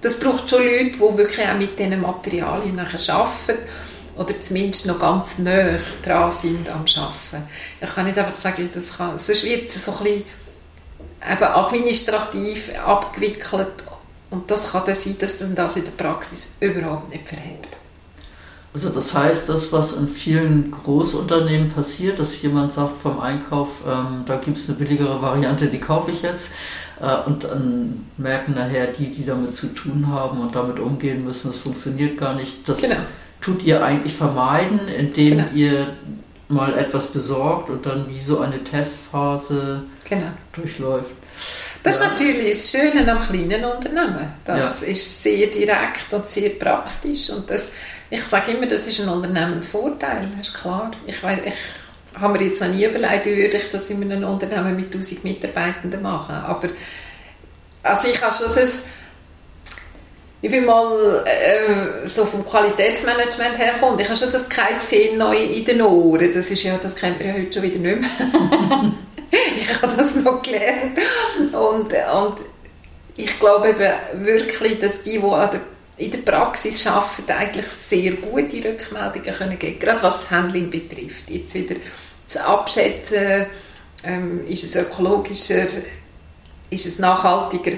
das 0.00 0.18
braucht 0.18 0.48
schon 0.48 0.62
Leute, 0.62 0.92
die 0.92 1.18
wirklich 1.18 1.46
auch 1.46 1.56
mit 1.56 1.78
diesen 1.78 2.00
Materialien 2.00 2.76
nachher 2.76 3.14
arbeiten 3.14 3.58
oder 4.16 4.40
zumindest 4.40 4.86
noch 4.86 4.98
ganz 4.98 5.38
nah 5.38 5.78
dran 6.04 6.32
sind 6.32 6.68
am 6.68 6.84
Arbeiten. 6.96 7.48
Ich 7.80 7.94
kann 7.94 8.06
nicht 8.06 8.18
einfach 8.18 8.36
sagen, 8.36 8.68
das 8.72 8.96
kann, 8.96 9.18
sonst 9.18 9.44
wird 9.44 9.68
es 9.68 9.84
so 9.84 9.92
ein 9.92 9.98
bisschen 9.98 10.24
eben 11.32 11.44
administrativ 11.44 12.70
abgewickelt 12.84 13.84
und 14.30 14.50
das 14.50 14.72
kann 14.72 14.82
dann 14.86 14.94
sein, 14.94 15.16
dass 15.18 15.38
dann 15.38 15.54
das 15.54 15.76
in 15.76 15.84
der 15.84 15.92
Praxis 15.92 16.50
überhaupt 16.60 17.10
nicht 17.10 17.26
verhebt. 17.26 17.76
Also 18.74 18.90
das 18.90 19.14
heißt, 19.14 19.48
das, 19.48 19.72
was 19.72 19.94
in 19.94 20.08
vielen 20.08 20.70
Großunternehmen 20.70 21.70
passiert, 21.70 22.18
dass 22.18 22.40
jemand 22.42 22.74
sagt 22.74 22.98
vom 22.98 23.18
Einkauf, 23.18 23.68
ähm, 23.86 24.24
da 24.26 24.36
gibt 24.36 24.58
es 24.58 24.68
eine 24.68 24.78
billigere 24.78 25.22
Variante, 25.22 25.68
die 25.68 25.80
kaufe 25.80 26.10
ich 26.10 26.22
jetzt. 26.22 26.52
Äh, 27.00 27.16
und 27.26 27.44
dann 27.44 28.06
merken 28.16 28.54
nachher 28.54 28.88
die, 28.88 29.10
die 29.10 29.24
damit 29.24 29.56
zu 29.56 29.68
tun 29.68 30.06
haben 30.08 30.40
und 30.40 30.54
damit 30.54 30.78
umgehen 30.78 31.24
müssen, 31.24 31.48
das 31.48 31.58
funktioniert 31.58 32.18
gar 32.18 32.34
nicht. 32.34 32.68
Das 32.68 32.80
genau. 32.80 32.96
tut 33.40 33.62
ihr 33.62 33.84
eigentlich 33.84 34.14
vermeiden, 34.14 34.88
indem 34.88 35.38
genau. 35.38 35.48
ihr 35.54 35.96
mal 36.48 36.76
etwas 36.78 37.08
besorgt 37.08 37.68
und 37.68 37.84
dann 37.84 38.08
wie 38.08 38.20
so 38.20 38.40
eine 38.40 38.64
Testphase 38.64 39.82
genau. 40.08 40.28
durchläuft. 40.52 41.10
Das 41.82 42.00
ja. 42.00 42.06
ist 42.06 42.12
natürlich 42.12 42.50
das 42.52 42.70
Schöne 42.70 43.10
am 43.10 43.20
kleinen 43.20 43.64
Unternehmen. 43.64 44.32
Das 44.44 44.80
ja. 44.80 44.88
ist 44.88 45.22
sehr 45.22 45.46
direkt 45.46 46.12
und 46.12 46.28
sehr 46.28 46.50
praktisch. 46.50 47.30
Und 47.30 47.48
das, 47.48 47.70
ich 48.10 48.22
sage 48.24 48.52
immer, 48.52 48.66
das 48.66 48.86
ist 48.86 49.00
ein 49.00 49.08
Unternehmensvorteil, 49.08 50.28
das 50.36 50.48
ist 50.48 50.54
klar. 50.54 50.90
Ich, 51.06 51.22
weiss, 51.22 51.40
ich 51.44 51.54
habe 52.14 52.38
mir 52.38 52.44
jetzt 52.44 52.60
noch 52.60 52.68
nie 52.68 52.84
überlegt, 52.84 53.26
wie 53.26 53.36
würde 53.36 53.56
ich 53.56 53.70
das 53.70 53.90
in 53.90 54.02
einem 54.02 54.28
Unternehmen 54.28 54.76
mit 54.76 54.86
1000 54.86 55.24
Mitarbeitenden 55.24 56.02
machen. 56.02 56.34
Aber 56.34 56.68
also 57.82 58.08
ich 58.08 58.22
habe 58.22 58.34
schon 58.34 58.54
das 58.54 58.82
ich 60.40 60.50
bin 60.50 60.66
mal 60.66 61.24
äh, 61.26 62.08
so 62.08 62.24
vom 62.24 62.46
Qualitätsmanagement 62.46 63.58
herkommen. 63.58 63.98
Ich 63.98 64.08
habe 64.08 64.16
schon 64.16 64.30
das 64.30 64.48
KC 64.48 65.16
neu 65.16 65.36
in 65.36 65.64
den 65.64 65.82
Ohren. 65.82 66.32
Das 66.32 66.48
ist 66.48 66.62
ja, 66.62 66.78
das 66.80 66.94
kennt 66.94 67.18
man 67.18 67.28
ja 67.28 67.34
heute 67.34 67.52
schon 67.52 67.62
wieder 67.64 67.78
nicht 67.78 68.00
mehr. 68.00 68.10
ich 69.56 69.82
habe 69.82 69.96
das 69.96 70.14
noch 70.14 70.40
gelernt. 70.40 70.96
Und, 71.52 71.92
und 71.92 72.36
ich 73.16 73.38
glaube 73.40 73.70
eben 73.70 74.24
wirklich, 74.24 74.78
dass 74.78 75.02
die, 75.02 75.18
die 75.18 75.58
in 75.98 76.10
der 76.10 76.18
Praxis 76.18 76.86
arbeiten, 76.86 77.30
eigentlich 77.30 77.66
sehr 77.66 78.12
gute 78.12 78.64
Rückmeldungen 78.64 79.34
können 79.34 79.58
geben 79.58 79.78
gerade 79.78 80.02
was 80.02 80.20
das 80.22 80.30
Handling 80.30 80.70
betrifft. 80.70 81.28
Jetzt 81.28 81.54
wieder 81.54 81.76
zu 82.26 82.44
abschätzen, 82.44 83.46
ähm, 84.04 84.46
ist 84.46 84.64
es 84.64 84.76
ökologischer, 84.76 85.66
ist 86.70 86.86
es 86.86 86.98
nachhaltiger, 86.98 87.72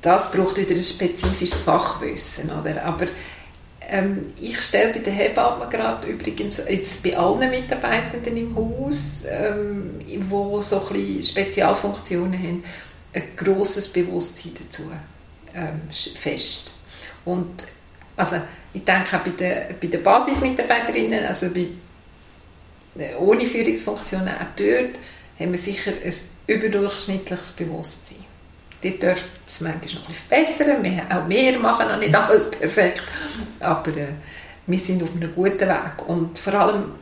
das 0.00 0.30
braucht 0.30 0.56
wieder 0.56 0.74
ein 0.74 0.82
spezifisches 0.82 1.60
Fachwissen. 1.60 2.50
Oder? 2.50 2.84
Aber 2.84 3.06
Ähm, 3.90 4.26
ich 4.38 4.60
stelle 4.60 4.92
bei 4.92 4.98
den 4.98 5.14
Hebammen 5.14 5.70
gerade 5.70 6.06
übrigens 6.06 6.62
jetzt 6.68 7.02
bei 7.02 7.16
allen 7.16 7.50
Mitarbeitenden 7.50 8.36
im 8.36 8.54
Haus, 8.54 9.24
ähm, 9.26 10.00
wo 10.28 10.60
so 10.60 10.82
ein 10.90 11.22
Spezialfunktionen 11.22 12.38
haben, 12.38 12.64
ein 13.14 13.22
grosses 13.34 13.90
Bewusstsein 13.90 14.52
dazu 14.62 14.82
ähm, 15.54 15.80
fest. 15.90 16.74
Und 17.28 17.66
also 18.16 18.36
ich 18.72 18.84
denke 18.84 19.16
auch 19.16 19.20
bei 19.20 19.30
den, 19.30 19.78
bei 19.80 19.86
den 19.86 20.02
Basismitarbeiterinnen, 20.02 21.26
also 21.26 21.50
bei, 21.50 21.66
äh, 22.98 23.14
ohne 23.16 23.44
Führungsfunktionen, 23.44 24.28
auch 24.28 24.56
dort 24.56 24.94
haben 25.38 25.52
wir 25.52 25.58
sicher 25.58 25.92
ein 26.02 26.14
überdurchschnittliches 26.46 27.50
Bewusstsein. 27.50 28.24
Dort 28.82 29.02
dürfte 29.02 29.28
es 29.46 29.60
manchmal 29.60 29.94
noch 29.94 30.08
bisschen 30.08 30.14
verbessern. 30.14 30.82
Wir, 30.82 31.02
auch 31.10 31.28
wir 31.28 31.58
machen 31.58 31.88
noch 31.88 31.98
nicht 31.98 32.14
alles 32.14 32.50
perfekt. 32.58 33.02
Aber 33.60 33.96
äh, 33.96 34.08
wir 34.66 34.78
sind 34.78 35.02
auf 35.02 35.14
einem 35.14 35.34
guten 35.34 35.68
Weg. 35.68 36.08
Und 36.08 36.38
vor 36.38 36.54
allem 36.54 36.92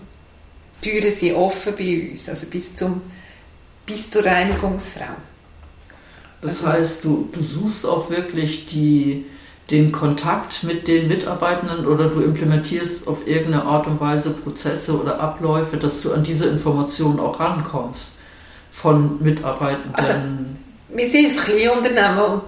die 0.83 0.91
Türen 0.91 1.13
sind 1.13 1.35
offen 1.35 1.75
bei 1.77 2.11
uns, 2.11 2.29
also 2.29 2.49
bis, 2.49 2.75
zum, 2.75 3.03
bis 3.87 4.11
zur 4.11 4.25
Reinigungsfrau. 4.25 5.15
Das 6.41 6.65
also, 6.65 6.69
heißt, 6.69 7.05
du, 7.05 7.29
du 7.33 7.43
suchst 7.43 7.87
auch 7.87 8.11
wirklich 8.11 8.67
die, 8.67 9.27
den 9.71 9.91
Kontakt 9.91 10.63
mit 10.63 10.87
den 10.87 11.09
Mitarbeitenden 11.09 11.87
oder 11.87 12.09
du 12.09 12.21
implementierst 12.21 13.09
auf 13.09 13.27
irgendeine 13.27 13.65
Art 13.65 13.87
und 13.87 14.01
Weise 14.01 14.31
Prozesse 14.31 15.01
oder 15.01 15.21
Abläufe, 15.21 15.77
dass 15.77 16.03
du 16.03 16.13
an 16.13 16.23
diese 16.23 16.47
Informationen 16.47 17.19
auch 17.19 17.41
rankommst 17.41 18.13
von 18.71 19.23
Mitarbeitenden. 19.23 19.95
Also, 19.95 20.13
wir 20.89 21.11
sind 21.11 21.31
ein 21.31 21.37
Kleinunternehmen 21.37 22.19
und 22.19 22.43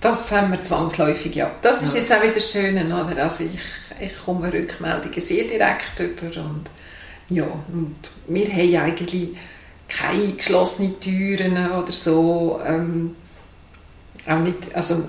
das 0.00 0.32
haben 0.32 0.50
wir 0.52 0.62
zwangsläufig, 0.62 1.34
ja. 1.34 1.50
Das 1.62 1.82
ist 1.82 1.94
ja. 1.94 2.00
jetzt 2.00 2.12
auch 2.12 2.22
wieder 2.22 2.34
das 2.34 2.52
Schöne, 2.52 2.84
oder? 2.86 3.22
Also 3.22 3.44
ich, 3.44 3.60
ich 4.04 4.24
komme 4.24 4.52
Rückmeldungen 4.52 5.20
sehr 5.20 5.44
direkt 5.44 5.98
über 5.98 6.40
und 6.42 6.64
ja, 7.30 7.44
und 7.44 7.96
wir 8.26 8.46
haben 8.48 8.76
eigentlich 8.76 9.28
keine 9.88 10.32
geschlossenen 10.32 10.98
Türen 11.00 11.70
oder 11.72 11.92
so, 11.92 12.60
ähm, 12.66 13.14
auch 14.26 14.38
nicht, 14.38 14.74
also 14.74 15.06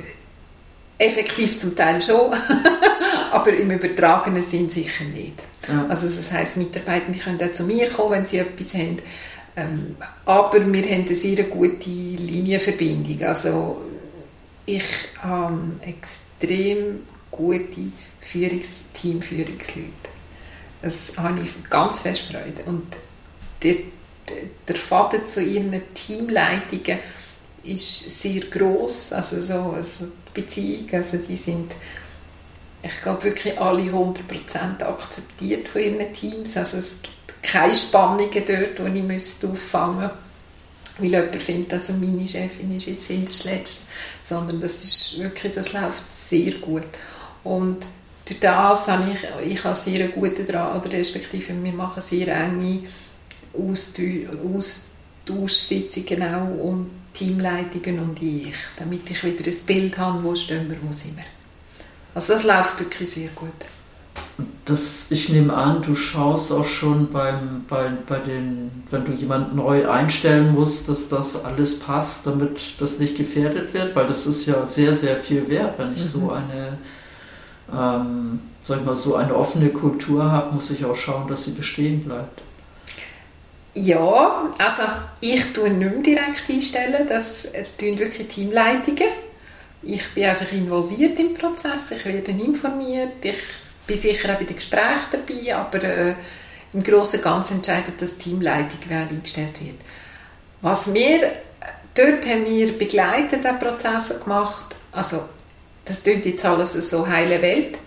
effektiv 1.01 1.60
zum 1.60 1.75
Teil 1.75 2.01
schon, 2.01 2.34
aber 3.31 3.53
im 3.53 3.72
übertragenen 3.72 4.43
Sinn 4.43 4.70
sicher 4.70 5.03
nicht. 5.05 5.36
Ja. 5.67 5.86
Also 5.89 6.08
das 6.08 6.31
heisst, 6.31 6.58
Mitarbeiter 6.58 7.12
können 7.12 7.41
auch 7.41 7.53
zu 7.53 7.63
mir 7.63 7.89
kommen, 7.89 8.12
wenn 8.12 8.25
sie 8.25 8.38
etwas 8.38 8.74
haben, 8.74 9.00
ähm, 9.55 9.98
aber 10.25 10.60
wir 10.72 10.84
haben 10.84 11.05
eine 11.05 11.15
sehr 11.15 11.43
gute 11.43 11.89
Linienverbindung. 11.89 13.24
Also 13.24 13.81
ich 14.65 14.84
habe 15.22 15.60
extrem 15.81 17.01
gute 17.29 17.91
Führungs 18.22 18.86
Teamführungsleute. 18.93 19.91
Das 20.81 21.13
habe 21.17 21.41
ich 21.43 21.70
ganz 21.70 22.00
fest 22.00 22.31
Freude. 22.31 22.63
Und 22.65 22.96
der, 23.63 23.75
der 24.67 24.75
Faden 24.75 25.27
zu 25.27 25.41
ihren 25.41 25.81
Teamleitungen 25.93 27.00
ist 27.63 28.22
sehr 28.22 28.41
groß, 28.41 29.13
also 29.13 29.41
so 29.41 29.74
also 29.75 30.06
die 30.06 30.41
Beziehung, 30.41 30.89
also 30.94 31.18
die 31.18 31.36
sind 31.36 31.72
ich 32.84 33.01
glaube 33.01 33.25
wirklich 33.25 33.60
alle 33.60 33.84
100% 33.84 34.82
akzeptiert 34.82 35.68
von 35.68 35.82
ihren 35.82 36.13
Teams, 36.13 36.58
also 36.58 36.77
es 36.77 36.96
gibt 37.01 37.44
keine 37.44 37.75
Spannungen 37.75 38.32
dort, 38.34 38.80
die 38.80 39.00
ich 39.00 39.03
müsste 39.03 39.48
auffangen. 39.48 40.10
Weil 40.98 41.10
jemand 41.10 41.36
findet, 41.36 41.74
also 41.74 41.94
meine 41.94 42.27
Chefin 42.27 42.75
ist 42.75 42.88
jetzt 42.88 43.10
in 43.10 43.25
der 43.25 43.53
Letzte, 43.53 43.84
sondern 44.24 44.60
das 44.60 44.84
ist 44.84 45.20
wirklich, 45.20 45.53
das 45.53 45.72
läuft 45.74 46.13
sehr 46.13 46.53
gut. 46.56 46.84
Und 47.44 47.77
durch 48.25 48.39
das 48.39 48.88
habe 48.88 49.12
ich, 49.12 49.20
ich 49.51 49.63
habe 49.63 49.75
sehr 49.75 50.08
Draht, 50.08 50.86
oder 50.86 50.91
respektive 50.91 51.53
wir 51.63 51.74
machen 51.74 52.03
sehr 52.03 52.27
enge 52.27 52.84
Austauschsitzungen 53.54 56.24
auch 56.24 56.63
um 56.63 56.89
Teamleitungen 57.13 58.00
und 58.00 58.21
ich, 58.21 58.56
damit 58.78 59.10
ich 59.10 59.24
wieder 59.24 59.45
ein 59.45 59.65
Bild 59.65 59.97
habe, 59.97 60.24
wo 60.24 60.36
stehen 60.36 60.69
wir, 60.69 60.78
wo 60.82 60.91
sind 60.91 61.17
wir. 61.17 61.26
Also 62.13 62.34
das 62.34 62.43
läuft 62.43 62.80
wirklich 62.80 63.10
sehr 63.10 63.30
gut 63.30 63.54
das, 64.65 65.10
ich 65.10 65.30
nehme 65.30 65.54
an, 65.54 65.82
du 65.82 65.95
schaust 65.95 66.52
auch 66.52 66.65
schon 66.65 67.12
beim, 67.12 67.65
bei, 67.67 67.91
bei 68.08 68.19
den, 68.19 68.84
wenn 68.89 69.06
du 69.06 69.12
jemanden 69.12 69.58
neu 69.58 69.89
einstellen 69.89 70.54
musst, 70.54 70.88
dass 70.88 71.10
das 71.10 71.43
alles 71.43 71.80
passt, 71.80 72.28
damit 72.28 72.76
das 72.80 73.00
nicht 73.00 73.17
gefährdet 73.17 73.74
wird, 73.74 73.95
weil 73.95 74.08
das 74.08 74.28
ist 74.28 74.45
ja 74.45 74.67
sehr, 74.67 74.93
sehr 74.93 75.17
viel 75.17 75.47
wert, 75.50 75.78
wenn 75.78 75.93
ich 75.93 76.06
mhm. 76.06 76.19
so 76.19 76.32
eine, 76.32 76.78
ähm, 77.76 78.39
sag 78.63 78.86
mal, 78.86 78.95
so 78.95 79.15
eine 79.15 79.36
offene 79.36 79.69
Kultur 79.69 80.32
habe, 80.32 80.54
muss 80.54 80.69
ich 80.69 80.86
auch 80.86 80.95
schauen, 80.95 81.28
dass 81.28 81.45
sie 81.45 81.52
bestehen 81.52 82.04
bleibt. 82.04 82.41
Ja, 83.73 84.53
also 84.57 84.84
ich 85.21 85.53
tue 85.53 85.69
nicht 85.69 85.91
mehr 85.91 86.01
direkt 86.01 86.49
einstellen, 86.49 87.07
das 87.07 87.47
tun 87.77 87.97
wirklich 87.97 88.27
Teamleitungen. 88.27 89.07
Ich 89.81 90.13
bin 90.13 90.25
einfach 90.25 90.51
involviert 90.51 91.17
im 91.19 91.34
Prozess, 91.34 91.91
ich 91.91 92.05
werde 92.05 92.31
informiert, 92.31 93.23
ich 93.23 93.38
bin 93.88 93.97
sicher 93.97 94.34
auch 94.34 94.38
bei 94.38 94.43
den 94.43 94.57
Gesprächen 94.57 95.07
dabei, 95.12 95.55
aber 95.55 95.84
äh, 95.84 96.15
im 96.73 96.84
Großen 96.84 97.19
und 97.19 97.23
Ganzen 97.23 97.57
entscheidet 97.57 97.99
das 97.99 98.17
Teamleitung, 98.17 98.79
wer 98.88 99.01
eingestellt 99.01 99.60
wird. 99.63 99.77
Was 100.62 100.93
wir, 100.93 101.31
dort 101.95 102.25
haben 102.27 102.45
wir 102.45 102.77
begleitet, 102.77 103.43
den 103.43 103.57
Prozess 103.57 104.19
gemacht, 104.21 104.75
also 104.91 105.23
das 105.86 106.03
klingt 106.03 106.25
jetzt 106.25 106.45
alles 106.45 106.73
so 106.73 107.07
heile 107.07 107.41
Welt, 107.41 107.77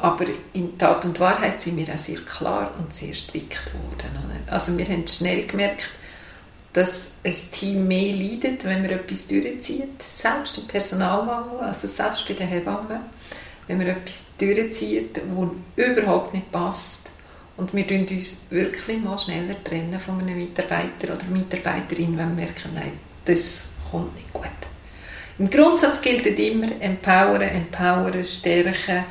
aber 0.00 0.26
in 0.52 0.76
Tat 0.78 1.04
und 1.04 1.20
Wahrheit 1.20 1.60
sind 1.60 1.76
wir 1.76 1.92
auch 1.92 1.98
sehr 1.98 2.20
klar 2.20 2.72
und 2.78 2.94
sehr 2.94 3.14
strikt 3.14 3.60
geworden. 3.66 4.44
Also 4.48 4.76
wir 4.76 4.86
haben 4.86 5.06
schnell 5.06 5.46
gemerkt, 5.46 5.88
dass 6.72 7.12
ein 7.24 7.34
Team 7.50 7.88
mehr 7.88 8.14
leidet, 8.14 8.64
wenn 8.64 8.82
man 8.82 8.90
etwas 8.90 9.26
durchzieht, 9.26 10.02
selbst 10.02 10.58
im 10.58 10.66
Personalmangel, 10.66 11.58
also 11.60 11.88
selbst 11.88 12.26
bei 12.28 12.34
den 12.34 12.46
Hebammen 12.46 13.00
wenn 13.70 13.78
man 13.78 13.86
etwas 13.86 14.26
durchzieht, 14.36 15.16
das 15.16 15.86
überhaupt 15.86 16.34
nicht 16.34 16.50
passt. 16.50 17.12
Und 17.56 17.72
wir 17.72 17.86
trennen 17.86 18.08
uns 18.08 18.46
wirklich 18.50 19.00
mal 19.00 19.16
schneller 19.16 19.62
trennen 19.62 20.00
von 20.00 20.18
einem 20.18 20.36
Mitarbeiter 20.36 21.14
oder 21.14 21.24
Mitarbeiterin, 21.30 22.18
wenn 22.18 22.36
wir 22.36 22.46
merken, 22.46 22.70
nein, 22.74 22.98
das 23.24 23.64
kommt 23.88 24.12
nicht 24.16 24.32
gut. 24.32 24.46
Im 25.38 25.48
Grundsatz 25.48 26.00
gilt 26.00 26.26
immer 26.26 26.66
empowern, 26.80 27.42
empowern, 27.42 28.24
stärken, 28.24 29.04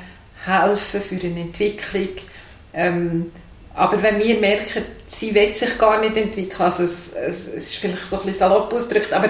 helfen 0.50 1.02
für 1.02 1.16
eine 1.16 1.42
Entwicklung. 1.42 2.10
Ähm, 2.74 3.32
aber 3.76 4.02
wenn 4.02 4.20
wir 4.20 4.40
merken, 4.40 4.84
sie 5.08 5.34
will 5.34 5.56
sich 5.56 5.78
gar 5.78 6.00
nicht 6.02 6.18
entwickeln, 6.18 6.62
also 6.62 6.84
es, 6.84 7.14
es, 7.14 7.48
es 7.48 7.54
ist 7.66 7.76
vielleicht 7.76 8.10
so 8.10 8.18
ein 8.18 8.26
bisschen 8.26 8.40
salopp 8.40 8.74
ausgedrückt, 8.74 9.14
aber 9.14 9.30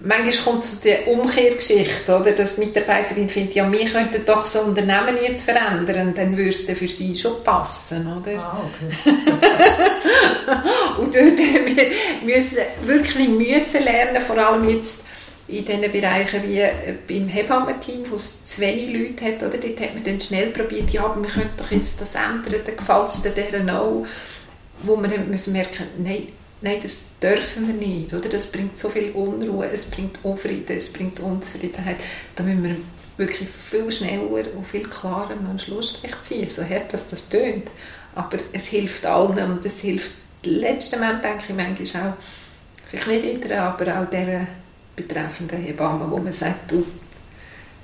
manchmal 0.00 0.44
kommt 0.44 0.64
es 0.64 0.80
zu 0.80 0.88
der 0.88 1.08
Umkehrgeschichte, 1.08 2.16
oder, 2.16 2.32
dass 2.32 2.56
die 2.56 2.66
Mitarbeiterin 2.66 3.28
findet, 3.28 3.54
ja, 3.54 3.70
wir 3.70 3.84
könnten 3.84 4.24
doch 4.24 4.46
so 4.46 4.60
Unternehmen 4.60 5.18
jetzt 5.22 5.44
verändern, 5.44 6.14
dann 6.14 6.36
würde 6.36 6.50
es 6.50 6.62
für 6.62 6.88
sie 6.88 7.16
schon 7.16 7.42
passen, 7.44 8.06
oder? 8.06 8.38
Ah, 8.38 8.62
okay. 8.64 9.14
und 10.98 11.14
dort 11.14 11.38
wir 11.38 11.86
müssen 12.24 12.58
wirklich 12.84 13.28
müssen 13.28 13.84
lernen, 13.84 14.22
vor 14.22 14.38
allem 14.38 14.68
jetzt 14.68 15.04
in 15.52 15.64
diesen 15.64 15.92
Bereichen 15.92 16.42
wie 16.42 16.64
beim 17.06 17.28
Hebammenteam, 17.28 18.10
wo 18.10 18.14
es 18.14 18.46
zu 18.46 18.60
wenig 18.62 18.92
Leute 18.92 19.24
hat, 19.24 19.42
oder? 19.42 19.58
Dort 19.58 19.80
hat 19.80 19.94
man 19.94 20.04
dann 20.04 20.20
schnell 20.20 20.50
probiert, 20.50 20.90
ja, 20.90 21.04
aber 21.04 21.22
wir 21.22 21.30
könnten 21.30 21.56
doch 21.56 21.70
jetzt 21.70 22.00
das 22.00 22.14
ändern, 22.14 22.62
dann 22.64 22.76
gefällt 22.76 23.08
es 23.08 23.34
denen 23.34 23.70
auch. 23.70 24.06
Wo 24.84 24.96
man 24.96 25.10
dann 25.10 25.30
müssen 25.30 25.52
merken, 25.52 25.84
nein, 25.98 26.28
nein, 26.60 26.78
das 26.82 27.06
dürfen 27.22 27.66
wir 27.68 27.74
nicht, 27.74 28.12
oder? 28.14 28.28
Das 28.28 28.46
bringt 28.46 28.76
so 28.76 28.88
viel 28.88 29.10
Unruhe, 29.12 29.66
es 29.66 29.90
bringt 29.90 30.18
Unfrieden, 30.22 30.76
es 30.76 30.92
bringt 30.92 31.20
Unzufriedenheit. 31.20 31.96
Da 32.34 32.42
müssen 32.42 32.64
wir 32.64 32.76
wirklich 33.16 33.48
viel 33.48 33.92
schneller 33.92 34.46
und 34.56 34.66
viel 34.66 34.88
klarer 34.88 35.30
einen 35.30 35.58
Schlussstrich 35.58 36.20
ziehen, 36.22 36.48
so 36.48 36.62
hart 36.62 36.92
dass 36.92 37.08
das 37.08 37.28
tönt. 37.28 37.70
Aber 38.14 38.38
es 38.52 38.66
hilft 38.66 39.06
allen 39.06 39.52
und 39.52 39.64
es 39.64 39.80
hilft 39.80 40.12
letzten 40.44 40.98
Moment, 40.98 41.22
denke 41.22 41.44
ich 41.48 41.54
manchmal 41.54 42.10
auch, 42.10 42.14
vielleicht 42.86 43.08
nicht 43.08 43.44
jeder, 43.44 43.62
aber 43.62 44.00
auch 44.00 44.10
der 44.10 44.46
betreffenden 44.96 45.58
Hebamme, 45.58 46.10
wo 46.10 46.18
man 46.18 46.32
sagt, 46.32 46.70
du, 46.70 46.84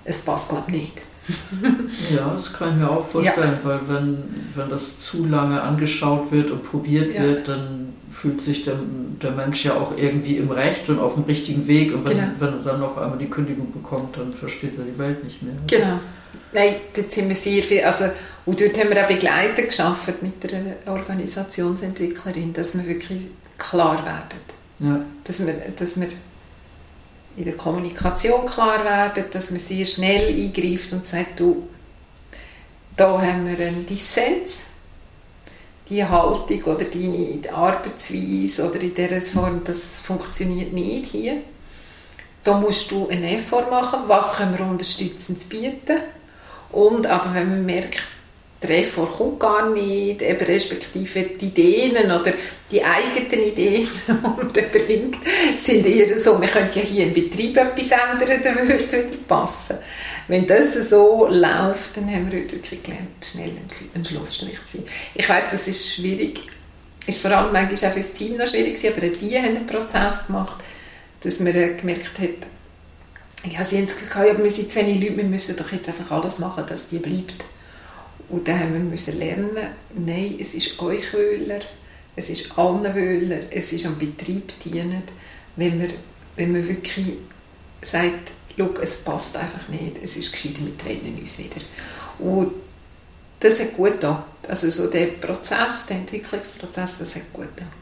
es 0.05 0.21
passt 0.21 0.49
glaube 0.49 0.65
ich 0.69 0.75
nicht. 0.75 1.03
ja, 2.15 2.31
das 2.33 2.53
kann 2.53 2.73
ich 2.73 2.77
mir 2.77 2.91
auch 2.91 3.07
vorstellen, 3.07 3.59
ja. 3.63 3.69
weil 3.69 3.81
wenn, 3.87 4.25
wenn 4.55 4.71
das 4.71 5.01
zu 5.01 5.27
lange 5.27 5.61
angeschaut 5.61 6.33
wird 6.33 6.51
und 6.51 6.63
probiert 6.63 7.15
ja. 7.15 7.23
wird, 7.23 7.49
dann 7.49 7.93
fühlt 8.11 8.41
sich 8.41 8.65
der, 8.65 8.79
der 9.23 9.33
Mensch 9.33 9.65
ja 9.65 9.75
auch 9.75 9.97
irgendwie 9.97 10.39
im 10.39 10.51
Recht 10.51 10.89
und 10.89 10.99
auf 10.99 11.15
dem 11.15 11.25
richtigen 11.25 11.67
Weg. 11.69 11.95
Und 11.95 12.05
wenn, 12.05 12.17
genau. 12.17 12.33
wenn 12.39 12.49
er 12.49 12.65
dann 12.65 12.83
auf 12.83 12.99
einmal 12.99 13.19
die 13.19 13.29
Kündigung 13.29 13.71
bekommt, 13.73 14.17
dann 14.17 14.33
versteht 14.33 14.79
er 14.79 14.85
die 14.85 14.99
Welt 14.99 15.23
nicht 15.23 15.43
mehr. 15.43 15.55
Genau. 15.67 16.01
Nein, 16.53 16.77
dort 16.95 17.13
sind 17.13 17.29
wir 17.29 17.37
sehr 17.37 17.63
viel, 17.63 17.83
also, 17.83 18.05
und 18.47 18.61
dort 18.61 18.79
haben 18.79 18.91
wir 18.91 19.03
auch 19.03 19.09
Begleiter 19.09 19.63
geschaffen 19.63 20.15
mit 20.23 20.53
einer 20.53 20.75
Organisationsentwicklerin, 20.87 22.55
dass 22.55 22.77
wir 22.77 22.87
wirklich 22.87 23.27
klar 23.59 24.03
werden. 24.05 24.41
Ja. 24.79 25.05
Dass, 25.25 25.47
wir, 25.47 25.55
dass 25.77 26.01
wir 26.01 26.09
in 27.39 27.45
der 27.45 27.57
Kommunikation 27.57 28.47
klar 28.47 28.85
werden, 28.85 29.25
dass 29.33 29.51
man 29.51 29.61
sehr 29.61 29.87
schnell 29.87 30.29
eingreift 30.29 30.93
und 30.93 31.07
sagt, 31.07 31.39
du, 31.39 31.69
da 32.97 33.23
haben 33.23 33.47
wir 33.47 33.65
einen 33.65 33.87
Dissens. 33.87 34.65
Die 35.89 36.05
Haltung 36.05 36.63
oder 36.65 36.85
deine 36.85 37.41
Arbeitsweise 37.51 38.69
oder 38.69 38.81
in 38.81 38.95
dieser 38.95 39.23
Form, 39.23 39.63
das 39.65 40.01
funktioniert 40.01 40.73
nicht 40.73 41.13
hier. 41.13 41.43
Da 42.45 42.59
musst 42.59 42.91
du 42.91 43.09
einen 43.09 43.25
Effort 43.25 43.71
machen, 43.71 44.01
was 44.07 44.37
können 44.37 44.59
wir 44.59 44.67
unterstützend 44.67 45.49
bieten. 45.49 45.99
Und 46.73 47.07
aber 47.07 47.33
wenn 47.35 47.49
man 47.49 47.67
merkt, 47.67 48.03
der 48.63 48.79
Effort 48.79 49.07
kommt 49.07 49.41
gar 49.41 49.71
nicht, 49.71 50.21
eben 50.21 50.45
respektive 50.45 51.23
die 51.23 51.47
Ideen 51.47 52.11
oder 52.11 52.33
die 52.71 52.83
eigenen 52.83 53.47
Ideen, 53.47 53.89
die 54.09 54.13
man 54.13 54.53
bringt, 54.53 55.17
sind 55.57 55.87
eher 55.87 56.19
so, 56.19 56.41
wir 56.41 56.49
könnten 56.49 56.79
ja 56.79 56.85
hier 56.85 57.07
im 57.07 57.15
Betrieb 57.15 57.57
etwas 57.57 57.91
ändern, 57.91 58.41
dann 58.43 58.57
würde 58.57 58.75
es 58.75 58.93
wieder 58.93 59.17
passen. 59.29 59.77
Wenn 60.27 60.47
das 60.47 60.75
so 60.89 61.27
läuft, 61.31 61.97
dann 61.97 62.11
haben 62.11 62.31
wir 62.31 62.43
wirklich 62.43 62.83
gelernt, 62.83 63.25
schnell 63.25 63.53
einen 63.95 64.05
Schlussstrich 64.05 64.59
zu 64.67 64.79
ziehen. 64.79 64.85
Ich 65.15 65.29
weiß, 65.29 65.51
das 65.53 65.69
ist 65.69 65.95
schwierig, 65.95 66.41
ist 67.07 67.23
vor 67.23 67.31
allem 67.31 67.53
manchmal 67.53 67.91
auch 67.91 67.95
für 67.95 68.01
das 68.01 68.13
Team 68.13 68.37
noch 68.37 68.49
schwierig 68.49 68.75
gewesen, 68.75 68.95
aber 68.97 69.07
die 69.07 69.37
haben 69.39 69.57
einen 69.57 69.67
Prozess 69.67 70.27
gemacht, 70.27 70.57
dass 71.23 71.41
man 71.41 71.53
gemerkt 71.53 72.19
hat, 72.19 72.29
ja, 73.51 73.63
sie 73.63 73.79
haben 73.79 73.87
das 73.87 73.99
Gefühl, 73.99 74.27
ja, 74.27 74.39
wir 74.39 74.51
sind 74.51 74.71
zu 74.71 74.81
wenig 74.81 75.01
Leute, 75.01 75.17
wir 75.17 75.25
müssen 75.25 75.57
doch 75.57 75.73
jetzt 75.73 75.89
einfach 75.89 76.11
alles 76.11 76.41
machen, 76.41 76.65
dass 76.69 76.89
die 76.89 76.99
bleibt. 76.99 77.45
Und 78.29 78.47
dann 78.47 78.61
haben 78.61 78.73
wir 78.75 78.81
müssen 78.81 79.19
lernen, 79.19 79.57
nein, 79.95 80.37
es 80.39 80.55
ist 80.55 80.79
euch 80.81 81.13
Wöhler, 81.13 81.61
es 82.15 82.29
ist 82.29 82.59
allen 82.59 82.95
Wöhler, 82.95 83.41
es 83.51 83.73
ist 83.73 83.87
am 83.87 83.99
Betrieb 83.99 84.53
dienen, 84.61 85.03
wenn 85.57 85.79
man, 85.79 85.89
wenn 86.37 86.53
man 86.53 86.69
wirklich 86.69 87.15
sagt, 87.81 88.33
schau, 88.57 88.71
es 88.83 88.99
passt 88.99 89.37
einfach 89.37 89.69
nicht, 89.69 89.97
es 90.03 90.17
ist 90.17 90.33
gescheiter, 90.33 90.61
wir 90.61 90.77
trennen 90.77 91.19
uns 91.21 91.39
wieder. 91.39 91.61
Und 92.19 92.53
das 93.41 93.61
hat 93.61 93.77
gut 93.77 93.93
getan. 93.93 94.25
Also 94.47 94.69
so 94.71 94.91
der 94.91 95.07
Prozess, 95.07 95.87
der 95.87 95.99
Entwicklungsprozess, 95.99 96.99
das 96.99 97.15
hat 97.15 97.33
gut 97.33 97.55
getan. 97.55 97.73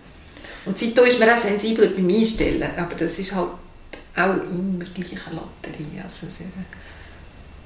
Und 0.64 0.78
seitdem 0.78 1.06
ist 1.06 1.18
man 1.18 1.30
auch 1.30 1.38
sensibler 1.38 1.88
beim 1.88 2.08
Einstellen, 2.08 2.70
aber 2.76 2.94
das 2.94 3.18
ist 3.18 3.34
halt 3.34 3.50
auch 4.16 4.34
immer 4.50 4.84
gleiche 4.84 5.30
Lotterie. 5.30 6.00
Also 6.04 6.26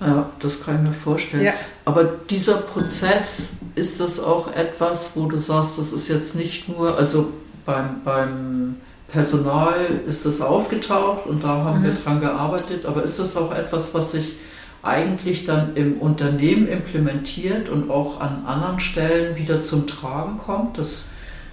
ja, 0.00 0.30
das 0.38 0.64
kann 0.64 0.76
ich 0.76 0.80
mir 0.80 0.92
vorstellen. 0.94 1.44
Ja. 1.44 1.52
Aber 1.84 2.04
dieser 2.04 2.56
Prozess, 2.56 3.50
ist 3.74 4.00
das 4.00 4.20
auch 4.20 4.54
etwas, 4.54 5.12
wo 5.14 5.26
du 5.26 5.36
sagst, 5.36 5.78
das 5.78 5.92
ist 5.92 6.08
jetzt 6.08 6.34
nicht 6.34 6.68
nur, 6.68 6.96
also 6.96 7.32
beim, 7.66 8.02
beim 8.04 8.76
Personal 9.08 10.00
ist 10.06 10.24
das 10.24 10.40
aufgetaucht 10.40 11.26
und 11.26 11.42
da 11.42 11.64
haben 11.64 11.80
mhm. 11.80 11.84
wir 11.84 11.94
dran 11.94 12.20
gearbeitet, 12.20 12.86
aber 12.86 13.02
ist 13.02 13.18
das 13.18 13.36
auch 13.36 13.52
etwas, 13.52 13.94
was 13.94 14.12
sich 14.12 14.36
eigentlich 14.82 15.44
dann 15.44 15.76
im 15.76 15.98
Unternehmen 15.98 16.68
implementiert 16.68 17.68
und 17.68 17.90
auch 17.90 18.20
an 18.20 18.44
anderen 18.46 18.80
Stellen 18.80 19.36
wieder 19.36 19.62
zum 19.62 19.86
Tragen 19.86 20.38
kommt, 20.38 20.78
dass 20.78 21.08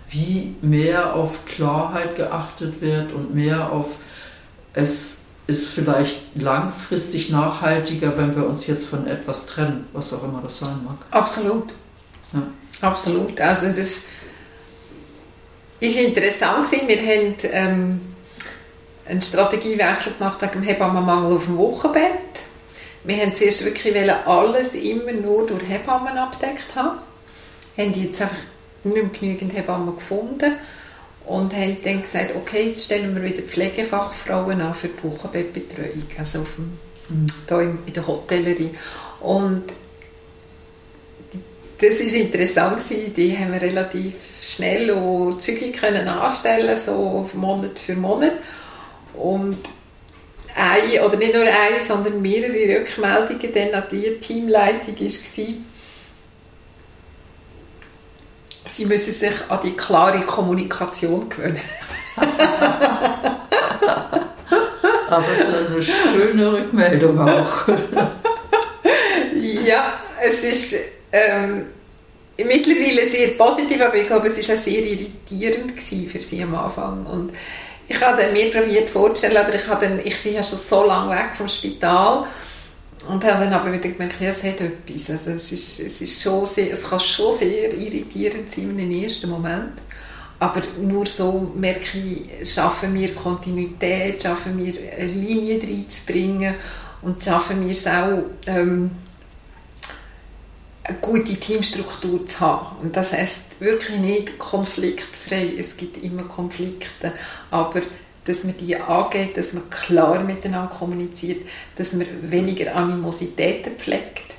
wie 0.10 0.56
mehr 0.62 1.16
auf 1.16 1.46
Klarheit 1.46 2.16
geachtet 2.16 2.80
wird 2.80 3.12
und 3.12 3.36
mehr 3.36 3.72
auf 3.72 3.98
es 4.74 5.24
ist 5.48 5.70
vielleicht 5.70 6.36
langfristig 6.36 7.30
nachhaltiger, 7.30 8.18
wenn 8.18 8.36
wir 8.36 8.48
uns 8.48 8.68
jetzt 8.68 8.86
von 8.86 9.08
etwas 9.08 9.46
trennen, 9.46 9.88
was 9.94 10.14
auch 10.14 10.24
immer 10.24 10.42
das 10.44 10.60
sein 10.60 10.78
mag. 10.84 10.98
Absolut. 11.12 11.70
Ja. 12.34 12.44
Absolut. 12.82 13.40
Also 13.40 13.68
das 13.68 14.02
ist 15.80 15.96
interessant 15.96 16.70
gewesen. 16.70 16.88
Wir 16.88 16.98
haben 16.98 17.36
ähm, 17.52 18.02
einen 19.06 19.22
Strategiewechsel 19.22 20.14
gemacht 20.18 20.42
wegen 20.42 20.52
dem 20.54 20.64
Hebammenmangel 20.64 21.38
auf 21.38 21.46
dem 21.46 21.58
Wochenbett. 21.58 22.12
Wir 23.06 23.18
haben 23.18 23.34
zuerst 23.34 23.64
wirklich 23.64 24.12
alles 24.12 24.76
immer 24.76 25.14
nur 25.14 25.48
durch 25.48 25.64
Hebammen 25.68 26.18
abdeckt 26.18 26.76
haben. 26.76 26.98
Wir 27.76 27.86
haben 27.86 27.94
jetzt 27.94 28.22
einfach 28.22 28.36
nicht 28.84 28.96
mehr 28.96 29.06
genügend 29.06 29.56
Hebammen 29.56 29.96
gefunden 29.96 30.58
und 31.28 31.54
haben 31.54 31.78
dann 31.84 32.02
gesagt, 32.02 32.36
okay, 32.36 32.70
jetzt 32.70 32.86
stellen 32.86 33.14
wir 33.14 33.22
wieder 33.22 33.44
Pflegefachfrauen 33.44 34.62
an 34.62 34.74
für 34.74 34.88
die 34.88 35.04
Wochenbettbetreuung, 35.04 36.06
also 36.18 36.40
auf 36.40 36.48
dem, 36.56 37.26
da 37.48 37.62
in, 37.62 37.80
der 37.94 38.08
Hotellerie. 38.08 38.72
Und 39.20 39.64
das 41.80 42.00
war 42.00 42.20
interessant 42.20 42.90
gewesen. 42.90 43.14
die 43.14 43.38
haben 43.38 43.54
wir 43.54 43.62
relativ 43.62 44.14
schnell 44.42 44.90
und 44.92 45.44
zügig 45.44 45.74
können 45.74 46.08
anstellen, 46.08 46.78
so 46.78 47.30
Monat 47.34 47.78
für 47.78 47.96
Monat. 47.96 48.34
Und 49.14 49.58
eine, 50.56 51.06
oder 51.06 51.18
nicht 51.18 51.34
nur 51.34 51.44
eine, 51.44 51.86
sondern 51.86 52.22
mehrere 52.22 52.80
Rückmeldungen 52.80 53.54
dann 53.54 53.84
an 53.84 53.90
die 53.92 54.18
Teamleitung 54.20 54.96
war, 54.98 55.46
sie 58.78 58.86
müssen 58.86 59.12
sich 59.12 59.34
an 59.50 59.60
die 59.64 59.72
klare 59.72 60.22
Kommunikation 60.22 61.28
gewöhnen. 61.28 61.60
Aber 65.10 65.26
es 65.34 65.40
ist 65.40 65.48
eine 65.72 65.82
schöne 65.82 66.52
Rückmeldung 66.54 67.20
auch. 67.20 67.68
ja, 69.66 69.94
es 70.22 70.44
ist 70.44 70.76
ähm, 71.12 71.66
mittlerweile 72.38 73.08
sehr 73.08 73.30
positiv, 73.30 73.82
aber 73.82 73.96
ich 73.96 74.08
glaube, 74.08 74.28
es 74.28 74.48
war 74.48 74.56
auch 74.56 74.60
sehr 74.60 74.84
irritierend 74.84 75.82
für 75.82 76.22
sie 76.22 76.44
am 76.44 76.54
Anfang. 76.56 77.06
Und 77.06 77.32
ich 77.88 78.02
habe 78.02 78.28
mir 78.34 78.52
probiert 78.52 78.90
vorzustellen, 78.90 79.38
oder 79.38 79.56
ich, 79.56 79.66
habe 79.68 79.86
dann, 79.86 80.00
ich 80.04 80.22
bin 80.22 80.34
ja 80.34 80.44
schon 80.44 80.60
so 80.60 80.86
lange 80.86 81.16
weg 81.16 81.30
vom 81.36 81.48
Spital 81.48 82.26
und 83.10 83.24
dann 83.24 83.54
aber 83.54 83.72
wieder 83.72 83.90
gemerkt, 83.90 84.20
ja, 84.20 84.30
es 84.30 84.44
hat 84.44 84.62
etwas. 84.62 85.10
Also 85.10 85.32
es, 85.32 85.52
ist, 85.52 85.80
es, 85.80 86.02
ist 86.02 86.22
schon 86.22 86.46
sehr, 86.46 86.74
es 86.74 86.84
kann 86.84 87.00
schon 87.00 87.32
sehr 87.32 87.74
irritierend 87.74 88.52
sein 88.52 88.72
in 88.72 88.78
den 88.78 89.04
ersten 89.04 89.30
Moment. 89.30 89.74
Aber 90.40 90.62
nur 90.80 91.06
so 91.08 91.52
merke 91.56 91.98
ich, 91.98 92.54
schaffen 92.54 92.94
wir 92.94 93.16
Kontinuität, 93.16 94.22
schaffen 94.22 94.64
wir 94.64 94.74
eine 94.98 95.12
Linie 95.12 95.60
reinzubringen 95.62 96.56
und 97.02 97.24
schaffen 97.24 97.66
wir 97.66 97.74
es 97.74 97.88
auch, 97.88 98.24
ähm, 98.46 98.92
eine 100.84 100.98
gute 101.00 101.36
Teamstruktur 101.36 102.26
zu 102.26 102.40
haben. 102.40 102.78
Und 102.82 102.96
das 102.96 103.14
heißt 103.14 103.60
wirklich 103.60 104.00
nicht 104.00 104.40
konfliktfrei. 104.40 105.54
Es 105.58 105.76
gibt 105.76 106.02
immer 106.02 106.24
Konflikte, 106.24 107.12
aber 107.52 107.82
dass 108.28 108.44
man 108.44 108.58
die 108.58 108.76
angeht, 108.76 109.38
dass 109.38 109.54
man 109.54 109.70
klar 109.70 110.20
miteinander 110.20 110.74
kommuniziert, 110.74 111.48
dass 111.76 111.94
man 111.94 112.06
weniger 112.30 112.76
Animositäten 112.76 113.78
pflegt 113.78 114.36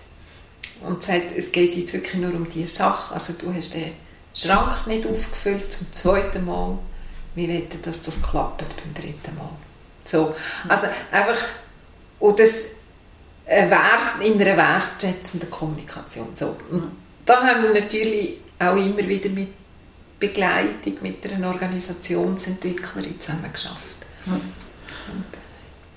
und 0.82 1.02
sagt, 1.02 1.36
es 1.36 1.50
geht 1.52 1.74
jetzt 1.74 1.92
wirklich 1.94 2.14
nur 2.14 2.34
um 2.34 2.48
diese 2.48 2.68
Sache. 2.68 3.14
Also 3.14 3.32
du 3.32 3.52
hast 3.54 3.74
den 3.74 3.92
Schrank 4.34 4.86
nicht 4.86 5.06
aufgefüllt 5.06 5.72
zum 5.72 5.94
zweiten 5.94 6.44
Mal. 6.44 6.78
Wir 7.34 7.48
wollen, 7.48 7.68
dass 7.82 8.02
das 8.02 8.22
klappt 8.22 8.58
beim 8.58 8.94
dritten 8.94 9.36
Mal. 9.36 9.50
So, 10.04 10.34
also 10.68 10.86
einfach, 11.10 11.36
und 12.18 12.38
das 12.38 12.50
äh, 13.46 13.68
Wert, 13.70 14.22
in 14.22 14.40
einer 14.40 14.56
wertschätzenden 14.56 15.50
Kommunikation. 15.50 16.28
So. 16.34 16.56
Und 16.70 16.92
da 17.24 17.42
haben 17.42 17.62
wir 17.62 17.80
natürlich 17.80 18.38
auch 18.58 18.76
immer 18.76 19.06
wieder 19.06 19.30
mit 19.30 19.48
Begleitung 20.18 20.94
mit 21.02 21.30
einer 21.30 21.48
Organisationsentwicklerin 21.48 23.20
zusammen 23.20 23.52
geschafft. 23.52 23.96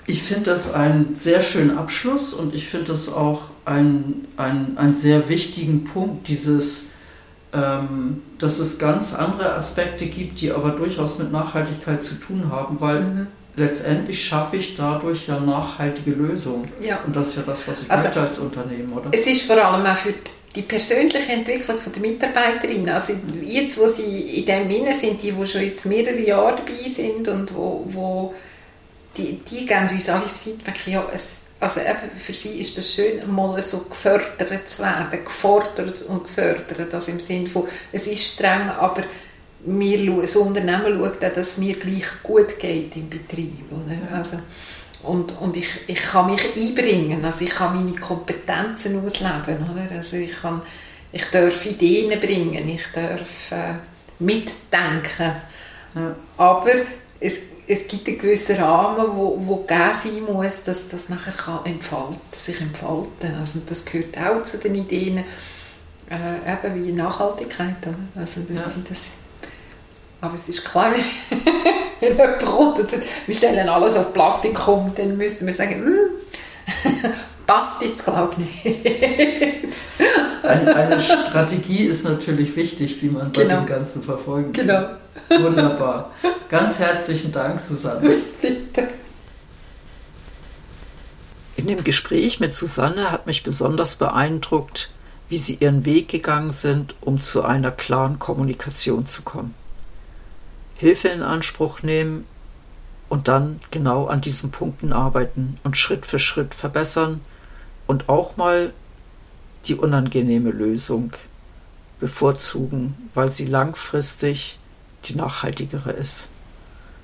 Ich 0.05 0.23
finde 0.23 0.51
das 0.51 0.73
einen 0.73 1.15
sehr 1.15 1.41
schönen 1.41 1.77
Abschluss 1.77 2.34
und 2.34 2.53
ich 2.53 2.67
finde 2.67 2.88
das 2.88 3.12
auch 3.12 3.43
einen, 3.65 4.27
einen, 4.38 4.77
einen 4.77 4.93
sehr 4.93 5.29
wichtigen 5.29 5.84
Punkt, 5.84 6.27
dieses, 6.27 6.88
ähm, 7.53 8.21
dass 8.39 8.60
es 8.60 8.79
ganz 8.79 9.13
andere 9.13 9.53
Aspekte 9.53 10.07
gibt, 10.07 10.41
die 10.41 10.51
aber 10.51 10.71
durchaus 10.71 11.17
mit 11.17 11.31
Nachhaltigkeit 11.31 12.03
zu 12.03 12.15
tun 12.15 12.51
haben, 12.51 12.81
weil 12.81 13.01
mhm. 13.01 13.27
letztendlich 13.55 14.23
schaffe 14.25 14.57
ich 14.57 14.75
dadurch 14.75 15.27
ja 15.27 15.39
nachhaltige 15.39 16.12
Lösungen. 16.12 16.67
Ja. 16.81 16.99
Und 17.05 17.15
das 17.15 17.29
ist 17.29 17.38
ja 17.38 17.43
das, 17.45 17.67
was 17.67 17.84
ich 17.84 17.91
also, 17.91 18.03
möchte 18.03 18.21
als 18.21 18.39
Unternehmen, 18.39 18.91
oder? 18.93 19.10
Es 19.12 19.27
ist 19.27 19.43
vor 19.43 19.63
allem 19.63 19.86
auch 19.86 19.97
für 19.97 20.13
die 20.13 20.40
persönliche 20.64 21.32
Entwicklung 21.32 21.78
der 21.94 22.02
Mitarbeiterin, 22.02 22.90
also 22.90 23.14
jetzt, 23.42 23.78
wo 23.78 23.88
sie 23.88 24.40
in 24.40 24.46
dem 24.46 24.70
Sinne 24.70 24.94
sind, 24.94 25.22
die, 25.24 25.32
die 25.32 25.46
schon 25.48 25.62
jetzt 25.62 25.86
mehrere 25.86 26.20
Jahre 26.20 26.58
dabei 26.58 26.90
sind 26.90 27.28
und 27.28 27.56
wo, 27.56 27.86
wo 27.88 28.34
die, 29.16 29.40
die 29.50 29.66
geben 29.66 29.90
uns 29.90 30.10
alles 30.10 30.40
Feedback, 30.40 30.76
ja, 30.88 31.08
es, 31.14 31.28
also 31.60 31.80
eben 31.80 32.18
für 32.18 32.34
sie 32.34 32.60
ist 32.60 32.78
das 32.78 32.94
schön, 32.94 33.34
mal 33.34 33.62
so 33.64 33.86
gefördert 33.90 34.70
zu 34.70 34.84
werden, 34.84 35.24
gefordert 35.24 36.02
und 36.04 36.24
gefördert, 36.24 36.94
also 36.94 37.12
im 37.12 37.20
Sinne 37.20 37.48
von, 37.48 37.66
es 37.94 38.08
ist 38.08 38.34
streng, 38.34 38.70
aber 38.70 39.04
wir, 39.64 40.22
das 40.22 40.36
Unternehmen 40.36 40.98
schaut 40.98 41.22
dass 41.22 41.38
es 41.38 41.58
mir 41.60 41.76
gleich 41.76 42.24
gut 42.24 42.58
geht 42.60 42.96
im 42.96 43.10
Betrieb. 43.10 43.66
Oder? 43.72 44.18
Also, 44.18 44.40
und, 45.04 45.40
und 45.40 45.58
ich, 45.58 45.70
ich 45.88 46.02
kann 46.02 46.32
mich 46.32 46.56
einbringen, 46.56 47.24
also 47.24 47.44
ich 47.44 47.52
kann 47.52 47.76
meine 47.76 47.98
Kompetenzen 47.98 49.06
ausleben, 49.06 49.58
oder? 49.72 49.96
Also 49.98 50.18
ich, 50.18 50.42
kann, 50.42 50.62
ich 51.12 51.26
darf 51.26 51.66
Ideen 51.66 52.20
bringen, 52.20 52.70
ich 52.70 52.86
darf 52.94 53.52
äh, 53.52 53.76
mitdenken, 54.20 55.36
ja. 55.96 56.16
aber 56.38 56.74
es, 57.20 57.40
es 57.68 57.88
gibt 57.88 58.08
einen 58.08 58.20
gewissen 58.20 58.58
Rahmen, 58.58 59.16
wo, 59.16 59.36
wo 59.40 59.56
gegeben 59.58 59.92
sein 59.94 60.34
muss, 60.34 60.64
dass 60.64 60.90
das 60.90 61.10
nachher 61.10 61.34
kann 61.34 61.66
entfalten, 61.66 62.20
sich 62.36 62.60
entfalten 62.60 63.36
Also 63.40 63.62
das 63.66 63.86
gehört 63.86 64.18
auch 64.18 64.44
zu 64.44 64.58
den 64.58 64.76
Ideen, 64.76 65.24
äh, 66.10 66.54
eben 66.54 66.76
wie 66.76 66.92
Nachhaltigkeit. 66.92 67.76
Also 68.16 68.42
das, 68.42 68.76
ja. 68.76 68.82
das, 68.90 69.08
aber 70.20 70.36
es 70.36 70.50
ist 70.50 70.66
klar, 70.66 70.94
wenn 72.02 72.18
jemand 72.18 72.40
kommt 72.40 72.80
wir 73.26 73.36
stellen 73.36 73.70
alles 73.70 73.96
auf 73.96 74.14
Plastik 74.14 74.68
um, 74.68 74.92
dann 74.96 75.18
müssten 75.18 75.48
wir 75.48 75.54
sagen, 75.54 75.76
hm, 75.76 77.12
passt 77.48 77.82
jetzt 77.82 78.04
glaube 78.04 78.36
ich 78.38 78.66
nicht. 78.66 78.88
eine, 80.44 80.76
eine, 80.76 81.02
Strategie 81.02 81.86
ist 81.86 82.04
natürlich 82.04 82.56
wichtig, 82.56 83.00
die 83.00 83.10
man 83.10 83.32
bei 83.32 83.44
genau. 83.44 83.58
dem 83.58 83.66
Ganzen 83.66 84.04
verfolgen 84.04 84.52
kann. 84.52 84.68
Genau. 84.68 85.44
Wunderbar. 85.44 86.12
Ganz 86.50 86.80
herzlichen 86.80 87.32
Dank, 87.32 87.62
Susanne. 87.62 88.18
Bitte. 88.42 88.90
In 91.56 91.68
dem 91.68 91.84
Gespräch 91.84 92.40
mit 92.40 92.56
Susanne 92.56 93.12
hat 93.12 93.28
mich 93.28 93.44
besonders 93.44 93.96
beeindruckt, 93.96 94.90
wie 95.30 95.38
sie 95.38 95.58
ihren 95.60 95.86
Weg 95.86 96.10
gegangen 96.10 96.52
sind, 96.52 96.96
um 97.02 97.22
zu 97.22 97.44
einer 97.44 97.72
klaren 97.72 98.20
Kommunikation 98.20 99.06
zu 99.08 99.22
kommen. 99.22 99.54
Hilfe 100.82 101.10
in 101.10 101.22
Anspruch 101.22 101.84
nehmen 101.84 102.26
und 103.08 103.28
dann 103.28 103.60
genau 103.70 104.08
an 104.08 104.20
diesen 104.20 104.50
Punkten 104.50 104.94
arbeiten 104.94 105.60
und 105.63 105.78
Schritt 105.78 106.08
für 106.08 106.17
Schritt 106.17 106.56
verbessern 106.56 107.22
und 107.86 108.10
auch 108.10 108.36
mal 108.36 108.74
die 109.65 109.76
unangenehme 109.76 110.50
Lösung 110.50 111.13
bevorzugen, 112.00 113.12
weil 113.13 113.32
sie 113.32 113.46
langfristig 113.46 114.58
die 115.06 115.13
nachhaltigere 115.13 115.91
ist. 115.91 116.30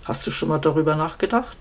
Hast 0.06 0.26
du 0.26 0.32
schon 0.32 0.50
mal 0.50 0.58
darüber 0.58 0.96
nachgedacht? 0.96 1.58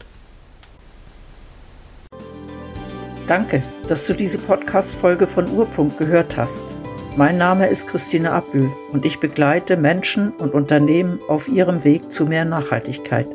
Danke, 3.26 3.62
dass 3.88 4.06
du 4.06 4.14
diese 4.14 4.38
Podcast-Folge 4.38 5.26
von 5.26 5.50
Urpunkt 5.50 5.98
gehört 5.98 6.34
hast. 6.38 6.75
Mein 7.16 7.38
Name 7.38 7.68
ist 7.68 7.86
Christine 7.86 8.30
Abbühl 8.32 8.70
und 8.92 9.06
ich 9.06 9.20
begleite 9.20 9.78
Menschen 9.78 10.32
und 10.32 10.52
Unternehmen 10.52 11.18
auf 11.28 11.48
ihrem 11.48 11.82
Weg 11.82 12.12
zu 12.12 12.26
mehr 12.26 12.44
Nachhaltigkeit. 12.44 13.26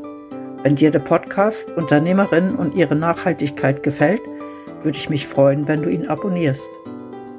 Wenn 0.62 0.76
dir 0.76 0.92
der 0.92 1.00
Podcast 1.00 1.68
Unternehmerinnen 1.72 2.56
und 2.56 2.76
ihre 2.76 2.96
Nachhaltigkeit 2.96 3.82
gefällt, 3.82 4.22
würde 4.84 5.00
ich 5.00 5.10
mich 5.10 5.26
freuen, 5.26 5.68
wenn 5.68 5.82
du 5.82 5.90
ihn 5.90 6.08
abonnierst. 6.08 6.70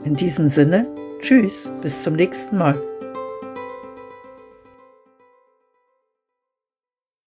In 0.02 0.14
diesem 0.14 0.48
Sinne, 0.48 0.88
tschüss, 1.20 1.70
bis 1.80 2.02
zum 2.02 2.14
nächsten 2.14 2.58
Mal. 2.58 2.91